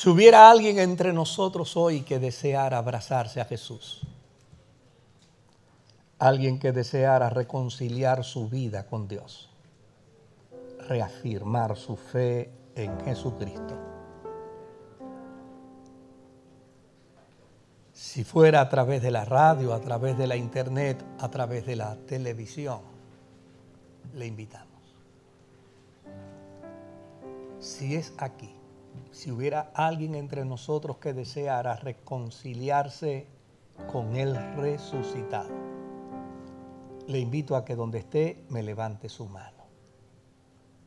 Si 0.00 0.08
hubiera 0.08 0.50
alguien 0.50 0.78
entre 0.78 1.12
nosotros 1.12 1.76
hoy 1.76 2.00
que 2.00 2.18
deseara 2.18 2.78
abrazarse 2.78 3.38
a 3.38 3.44
Jesús, 3.44 4.00
alguien 6.18 6.58
que 6.58 6.72
deseara 6.72 7.28
reconciliar 7.28 8.24
su 8.24 8.48
vida 8.48 8.86
con 8.86 9.08
Dios, 9.08 9.49
reafirmar 10.90 11.76
su 11.76 11.94
fe 11.94 12.50
en 12.74 12.98
Jesucristo. 13.04 13.76
Si 17.92 18.24
fuera 18.24 18.60
a 18.60 18.68
través 18.68 19.00
de 19.00 19.12
la 19.12 19.24
radio, 19.24 19.72
a 19.72 19.80
través 19.80 20.18
de 20.18 20.26
la 20.26 20.34
internet, 20.34 21.04
a 21.20 21.30
través 21.30 21.64
de 21.64 21.76
la 21.76 21.94
televisión, 22.06 22.80
le 24.14 24.26
invitamos. 24.26 24.96
Si 27.60 27.94
es 27.94 28.12
aquí, 28.18 28.52
si 29.12 29.30
hubiera 29.30 29.70
alguien 29.74 30.16
entre 30.16 30.44
nosotros 30.44 30.96
que 30.96 31.12
deseara 31.12 31.76
reconciliarse 31.76 33.28
con 33.92 34.16
el 34.16 34.34
resucitado, 34.56 35.54
le 37.06 37.20
invito 37.20 37.54
a 37.54 37.64
que 37.64 37.76
donde 37.76 38.00
esté 38.00 38.44
me 38.48 38.64
levante 38.64 39.08
su 39.08 39.26
mano. 39.26 39.59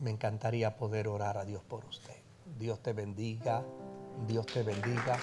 Me 0.03 0.11
encantaría 0.11 0.75
poder 0.75 1.07
orar 1.07 1.37
a 1.37 1.45
Dios 1.45 1.63
por 1.63 1.85
usted. 1.85 2.17
Dios 2.59 2.83
te 2.83 2.91
bendiga, 2.91 3.63
Dios 4.27 4.45
te 4.45 4.61
bendiga. 4.61 5.17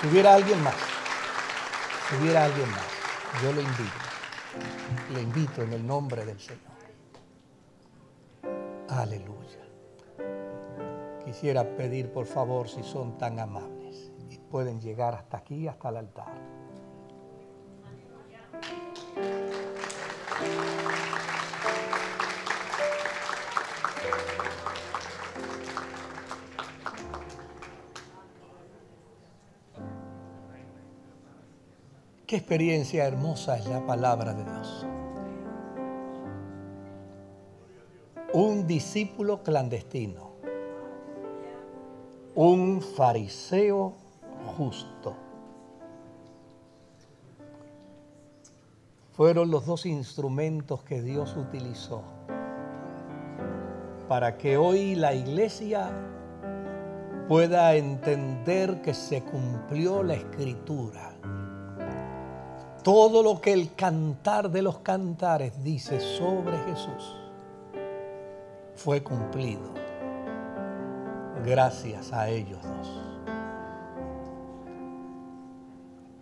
Si 0.00 0.08
hubiera 0.08 0.34
alguien 0.34 0.60
más, 0.64 0.74
si 2.10 2.16
hubiera 2.16 2.44
alguien 2.44 2.68
más, 2.72 2.88
yo 3.40 3.52
le 3.52 3.62
invito, 3.62 5.12
le 5.12 5.22
invito 5.22 5.62
en 5.62 5.74
el 5.74 5.86
nombre 5.86 6.24
del 6.24 6.40
Señor. 6.40 6.74
Aleluya. 8.88 9.62
Quisiera 11.24 11.62
pedir 11.76 12.12
por 12.12 12.26
favor 12.26 12.68
si 12.68 12.82
son 12.82 13.16
tan 13.16 13.38
amables 13.38 14.10
y 14.28 14.38
pueden 14.38 14.80
llegar 14.80 15.14
hasta 15.14 15.36
aquí, 15.36 15.68
hasta 15.68 15.90
el 15.90 15.98
altar. 15.98 16.53
Qué 32.34 32.38
experiencia 32.38 33.06
hermosa 33.06 33.56
es 33.56 33.66
la 33.68 33.86
palabra 33.86 34.34
de 34.34 34.42
Dios. 34.42 34.84
Un 38.32 38.66
discípulo 38.66 39.44
clandestino. 39.44 40.32
Un 42.34 42.82
fariseo 42.82 43.94
justo. 44.56 45.14
Fueron 49.12 49.52
los 49.52 49.64
dos 49.64 49.86
instrumentos 49.86 50.82
que 50.82 51.02
Dios 51.02 51.36
utilizó 51.36 52.02
para 54.08 54.36
que 54.38 54.56
hoy 54.56 54.96
la 54.96 55.14
iglesia 55.14 55.92
pueda 57.28 57.76
entender 57.76 58.82
que 58.82 58.92
se 58.92 59.22
cumplió 59.22 60.02
la 60.02 60.14
escritura 60.14 61.14
todo 62.84 63.22
lo 63.22 63.40
que 63.40 63.54
el 63.54 63.74
cantar 63.74 64.50
de 64.50 64.60
los 64.60 64.78
cantares 64.78 65.64
dice 65.64 65.98
sobre 65.98 66.58
Jesús 66.58 67.16
fue 68.76 69.02
cumplido 69.02 69.72
gracias 71.44 72.12
a 72.12 72.28
ellos 72.28 72.62
dos. 72.62 73.00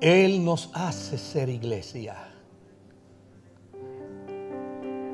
Él 0.01 0.45
nos 0.45 0.71
hace 0.73 1.19
ser 1.19 1.49
iglesia. 1.49 2.17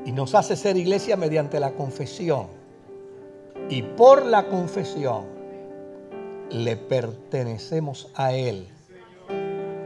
Y 0.05 0.11
nos 0.11 0.33
hace 0.33 0.55
ser 0.55 0.77
iglesia 0.77 1.15
mediante 1.15 1.59
la 1.59 1.73
confesión. 1.73 2.47
Y 3.69 3.83
por 3.83 4.25
la 4.25 4.47
confesión 4.47 5.25
le 6.49 6.75
pertenecemos 6.75 8.11
a 8.15 8.33
Él 8.33 8.67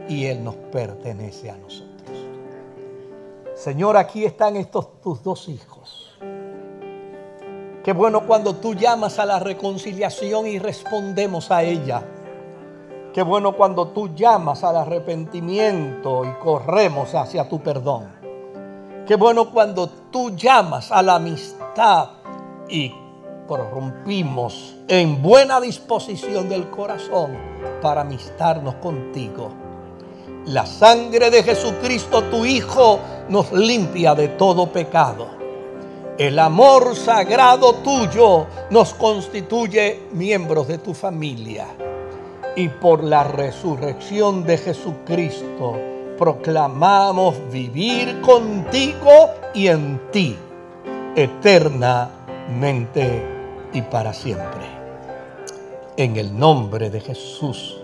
y 0.08 0.26
Él 0.26 0.44
nos 0.44 0.54
pertenece 0.54 1.50
a 1.50 1.56
nosotros. 1.56 1.94
Señor, 3.54 3.96
aquí 3.96 4.24
están 4.24 4.56
estos 4.56 5.00
tus 5.00 5.22
dos 5.22 5.48
hijos. 5.48 6.18
Qué 7.82 7.92
bueno 7.92 8.26
cuando 8.26 8.56
tú 8.56 8.74
llamas 8.74 9.18
a 9.18 9.26
la 9.26 9.38
reconciliación 9.38 10.46
y 10.46 10.58
respondemos 10.58 11.50
a 11.50 11.62
ella. 11.62 12.02
Qué 13.12 13.22
bueno 13.22 13.56
cuando 13.56 13.88
tú 13.88 14.14
llamas 14.14 14.64
al 14.64 14.76
arrepentimiento 14.76 16.24
y 16.24 16.32
corremos 16.42 17.14
hacia 17.14 17.48
tu 17.48 17.60
perdón. 17.60 18.06
Qué 19.06 19.16
bueno 19.16 19.50
cuando 19.50 19.88
tú 19.88 20.34
llamas 20.34 20.90
a 20.90 21.02
la 21.02 21.16
amistad 21.16 22.08
y 22.68 22.92
prorrumpimos 23.46 24.76
en 24.88 25.22
buena 25.22 25.60
disposición 25.60 26.48
del 26.48 26.70
corazón 26.70 27.36
para 27.82 28.00
amistarnos 28.00 28.74
contigo 28.76 29.63
la 30.46 30.66
sangre 30.66 31.30
de 31.30 31.42
Jesucristo, 31.42 32.22
tu 32.24 32.44
Hijo, 32.44 32.98
nos 33.28 33.52
limpia 33.52 34.14
de 34.14 34.28
todo 34.28 34.70
pecado. 34.70 35.28
El 36.18 36.38
amor 36.38 36.94
sagrado 36.94 37.74
tuyo 37.76 38.46
nos 38.70 38.92
constituye 38.94 40.02
miembros 40.12 40.68
de 40.68 40.78
tu 40.78 40.94
familia. 40.94 41.66
Y 42.56 42.68
por 42.68 43.02
la 43.02 43.24
resurrección 43.24 44.44
de 44.44 44.58
Jesucristo 44.58 45.76
proclamamos 46.16 47.34
vivir 47.50 48.20
contigo 48.20 49.10
y 49.54 49.66
en 49.66 50.00
ti 50.12 50.36
eternamente 51.16 53.26
y 53.72 53.82
para 53.82 54.12
siempre. 54.12 54.62
En 55.96 56.16
el 56.16 56.38
nombre 56.38 56.90
de 56.90 57.00
Jesús 57.00 57.83